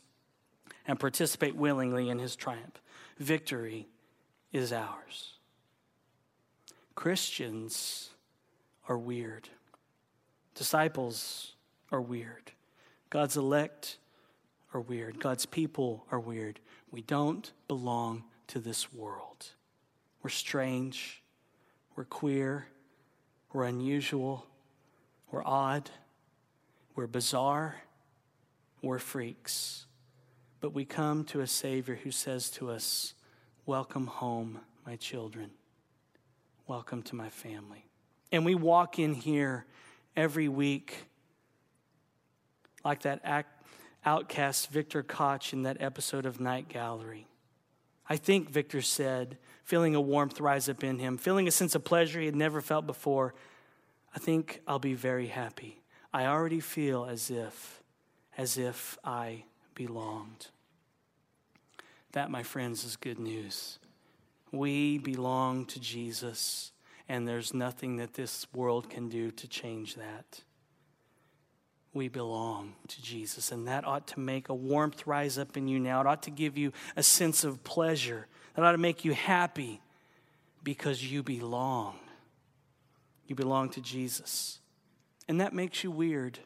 and 0.86 1.00
participate 1.00 1.56
willingly 1.56 2.08
in 2.08 2.20
His 2.20 2.36
triumph. 2.36 2.80
Victory 3.18 3.88
is 4.52 4.72
ours. 4.72 5.38
Christians 6.94 8.10
are 8.88 8.96
weird, 8.96 9.48
disciples 10.54 11.56
are 11.90 12.00
weird. 12.00 12.52
God's 13.10 13.36
elect 13.36 13.98
are 14.74 14.80
weird. 14.80 15.18
God's 15.18 15.46
people 15.46 16.04
are 16.10 16.20
weird. 16.20 16.60
We 16.90 17.00
don't 17.00 17.50
belong 17.66 18.24
to 18.48 18.60
this 18.60 18.92
world. 18.92 19.46
We're 20.22 20.30
strange. 20.30 21.22
We're 21.96 22.04
queer. 22.04 22.66
We're 23.52 23.64
unusual. 23.64 24.46
We're 25.30 25.44
odd. 25.44 25.90
We're 26.94 27.06
bizarre. 27.06 27.76
We're 28.82 28.98
freaks. 28.98 29.86
But 30.60 30.74
we 30.74 30.84
come 30.84 31.24
to 31.26 31.40
a 31.40 31.46
Savior 31.46 31.94
who 32.02 32.10
says 32.10 32.50
to 32.50 32.70
us, 32.70 33.14
Welcome 33.64 34.06
home, 34.06 34.60
my 34.86 34.96
children. 34.96 35.50
Welcome 36.66 37.02
to 37.04 37.14
my 37.14 37.28
family. 37.28 37.84
And 38.32 38.44
we 38.44 38.54
walk 38.54 38.98
in 38.98 39.14
here 39.14 39.66
every 40.16 40.48
week 40.48 41.08
like 42.88 43.02
that 43.02 43.44
outcast 44.06 44.70
Victor 44.70 45.02
Koch 45.02 45.52
in 45.52 45.64
that 45.64 45.76
episode 45.78 46.24
of 46.24 46.40
Night 46.40 46.70
Gallery. 46.70 47.26
I 48.08 48.16
think, 48.16 48.48
Victor 48.48 48.80
said, 48.80 49.36
feeling 49.62 49.94
a 49.94 50.00
warmth 50.00 50.40
rise 50.40 50.70
up 50.70 50.82
in 50.82 50.98
him, 50.98 51.18
feeling 51.18 51.46
a 51.46 51.50
sense 51.50 51.74
of 51.74 51.84
pleasure 51.84 52.18
he 52.18 52.24
had 52.24 52.34
never 52.34 52.62
felt 52.62 52.86
before, 52.86 53.34
I 54.16 54.18
think 54.18 54.62
I'll 54.66 54.78
be 54.78 54.94
very 54.94 55.26
happy. 55.26 55.82
I 56.14 56.24
already 56.24 56.60
feel 56.60 57.04
as 57.04 57.30
if, 57.30 57.82
as 58.38 58.56
if 58.56 58.96
I 59.04 59.44
belonged. 59.74 60.46
That, 62.12 62.30
my 62.30 62.42
friends, 62.42 62.84
is 62.84 62.96
good 62.96 63.18
news. 63.18 63.78
We 64.50 64.96
belong 64.96 65.66
to 65.66 65.78
Jesus, 65.78 66.72
and 67.06 67.28
there's 67.28 67.52
nothing 67.52 67.96
that 67.96 68.14
this 68.14 68.46
world 68.54 68.88
can 68.88 69.10
do 69.10 69.30
to 69.32 69.46
change 69.46 69.96
that. 69.96 70.40
We 71.94 72.08
belong 72.08 72.74
to 72.88 73.02
Jesus, 73.02 73.50
and 73.50 73.66
that 73.66 73.84
ought 73.84 74.06
to 74.08 74.20
make 74.20 74.48
a 74.48 74.54
warmth 74.54 75.06
rise 75.06 75.38
up 75.38 75.56
in 75.56 75.68
you 75.68 75.80
now. 75.80 76.00
It 76.00 76.06
ought 76.06 76.22
to 76.24 76.30
give 76.30 76.56
you 76.56 76.72
a 76.96 77.02
sense 77.02 77.44
of 77.44 77.64
pleasure. 77.64 78.26
That 78.54 78.64
ought 78.64 78.72
to 78.72 78.78
make 78.78 79.04
you 79.04 79.14
happy 79.14 79.80
because 80.62 81.10
you 81.10 81.22
belong. 81.22 81.98
You 83.26 83.34
belong 83.34 83.70
to 83.70 83.80
Jesus. 83.80 84.60
And 85.28 85.40
that 85.40 85.54
makes 85.54 85.82
you 85.82 85.90
weird, 85.90 86.38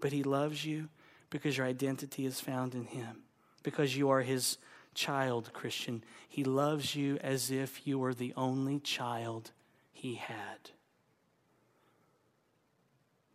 but 0.00 0.12
He 0.12 0.22
loves 0.22 0.64
you 0.64 0.88
because 1.30 1.56
your 1.56 1.66
identity 1.66 2.26
is 2.26 2.40
found 2.40 2.74
in 2.74 2.84
Him, 2.84 3.22
because 3.62 3.96
you 3.96 4.10
are 4.10 4.22
His 4.22 4.58
child, 4.94 5.52
Christian. 5.52 6.02
He 6.28 6.44
loves 6.44 6.94
you 6.94 7.18
as 7.22 7.50
if 7.50 7.86
you 7.86 7.98
were 7.98 8.14
the 8.14 8.32
only 8.36 8.78
child 8.78 9.50
he 9.92 10.14
had. 10.14 10.70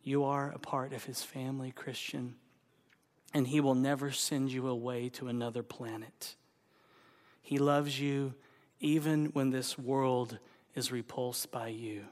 You 0.03 0.23
are 0.23 0.51
a 0.51 0.59
part 0.59 0.93
of 0.93 1.05
his 1.05 1.21
family, 1.21 1.71
Christian, 1.71 2.35
and 3.33 3.47
he 3.47 3.59
will 3.61 3.75
never 3.75 4.11
send 4.11 4.51
you 4.51 4.67
away 4.67 5.09
to 5.09 5.27
another 5.27 5.63
planet. 5.63 6.35
He 7.41 7.57
loves 7.57 7.99
you 7.99 8.33
even 8.79 9.27
when 9.27 9.49
this 9.49 9.77
world 9.77 10.39
is 10.75 10.91
repulsed 10.91 11.51
by 11.51 11.67
you. 11.67 12.05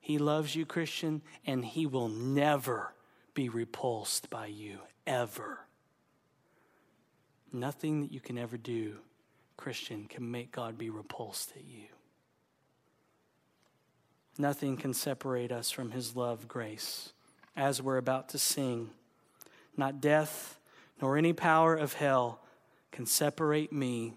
He 0.00 0.18
loves 0.18 0.54
you, 0.54 0.66
Christian, 0.66 1.22
and 1.46 1.64
he 1.64 1.86
will 1.86 2.08
never 2.08 2.92
be 3.34 3.48
repulsed 3.48 4.28
by 4.28 4.46
you, 4.46 4.80
ever. 5.06 5.60
Nothing 7.52 8.00
that 8.00 8.12
you 8.12 8.20
can 8.20 8.36
ever 8.36 8.56
do, 8.56 8.96
Christian, 9.56 10.06
can 10.06 10.30
make 10.30 10.52
God 10.52 10.76
be 10.76 10.90
repulsed 10.90 11.52
at 11.56 11.64
you. 11.64 11.86
Nothing 14.38 14.76
can 14.76 14.94
separate 14.94 15.52
us 15.52 15.70
from 15.70 15.90
his 15.90 16.16
love, 16.16 16.48
grace, 16.48 17.12
as 17.56 17.82
we're 17.82 17.96
about 17.96 18.28
to 18.30 18.38
sing. 18.38 18.90
Not 19.76 20.00
death 20.00 20.58
nor 21.00 21.16
any 21.16 21.32
power 21.32 21.74
of 21.74 21.94
hell 21.94 22.40
can 22.92 23.06
separate 23.06 23.72
me 23.72 24.14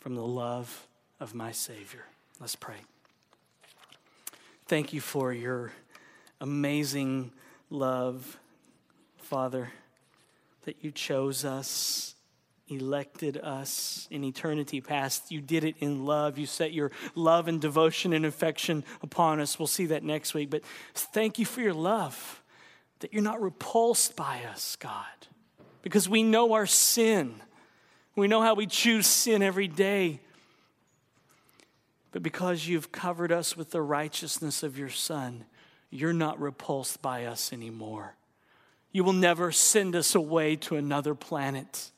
from 0.00 0.14
the 0.14 0.26
love 0.26 0.86
of 1.20 1.34
my 1.34 1.52
Savior. 1.52 2.04
Let's 2.40 2.56
pray. 2.56 2.76
Thank 4.66 4.92
you 4.92 5.00
for 5.00 5.32
your 5.32 5.72
amazing 6.40 7.32
love, 7.70 8.38
Father, 9.18 9.70
that 10.64 10.76
you 10.82 10.90
chose 10.90 11.44
us 11.44 12.14
elected 12.70 13.38
us 13.38 14.06
in 14.10 14.24
eternity 14.24 14.80
past. 14.80 15.30
You 15.30 15.40
did 15.40 15.64
it 15.64 15.76
in 15.80 16.04
love. 16.04 16.38
You 16.38 16.46
set 16.46 16.72
your 16.72 16.90
love 17.14 17.48
and 17.48 17.60
devotion 17.60 18.12
and 18.12 18.26
affection 18.26 18.84
upon 19.02 19.40
us. 19.40 19.58
We'll 19.58 19.66
see 19.66 19.86
that 19.86 20.02
next 20.02 20.34
week. 20.34 20.50
But 20.50 20.62
thank 20.94 21.38
you 21.38 21.46
for 21.46 21.60
your 21.60 21.74
love, 21.74 22.37
that 23.00 23.12
you're 23.12 23.22
not 23.22 23.40
repulsed 23.40 24.16
by 24.16 24.42
us, 24.44 24.76
God, 24.76 25.04
because 25.82 26.08
we 26.08 26.22
know 26.22 26.52
our 26.52 26.66
sin. 26.66 27.40
We 28.16 28.28
know 28.28 28.42
how 28.42 28.54
we 28.54 28.66
choose 28.66 29.06
sin 29.06 29.42
every 29.42 29.68
day. 29.68 30.20
But 32.10 32.22
because 32.22 32.66
you've 32.66 32.90
covered 32.90 33.30
us 33.30 33.56
with 33.56 33.70
the 33.70 33.82
righteousness 33.82 34.62
of 34.62 34.78
your 34.78 34.88
Son, 34.88 35.44
you're 35.90 36.12
not 36.12 36.40
repulsed 36.40 37.00
by 37.00 37.26
us 37.26 37.52
anymore. 37.52 38.16
You 38.90 39.04
will 39.04 39.12
never 39.12 39.52
send 39.52 39.94
us 39.94 40.14
away 40.14 40.56
to 40.56 40.76
another 40.76 41.14
planet. 41.14 41.90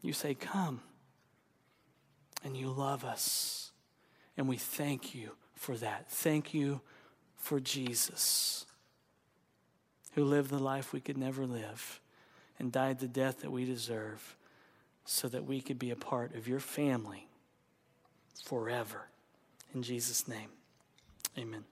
You 0.00 0.12
say, 0.12 0.34
Come. 0.34 0.80
And 2.44 2.56
you 2.56 2.70
love 2.70 3.04
us. 3.04 3.70
And 4.36 4.48
we 4.48 4.56
thank 4.56 5.14
you 5.14 5.32
for 5.54 5.76
that. 5.76 6.10
Thank 6.10 6.54
you 6.54 6.80
for 7.36 7.60
Jesus, 7.60 8.66
who 10.14 10.24
lived 10.24 10.50
the 10.50 10.58
life 10.58 10.92
we 10.92 11.00
could 11.00 11.18
never 11.18 11.46
live 11.46 12.00
and 12.58 12.70
died 12.70 12.98
the 12.98 13.08
death 13.08 13.40
that 13.40 13.50
we 13.50 13.64
deserve 13.64 14.36
so 15.04 15.28
that 15.28 15.44
we 15.44 15.60
could 15.60 15.78
be 15.78 15.90
a 15.90 15.96
part 15.96 16.34
of 16.34 16.46
your 16.46 16.60
family 16.60 17.26
forever. 18.44 19.08
In 19.74 19.82
Jesus' 19.82 20.28
name, 20.28 20.48
amen. 21.36 21.64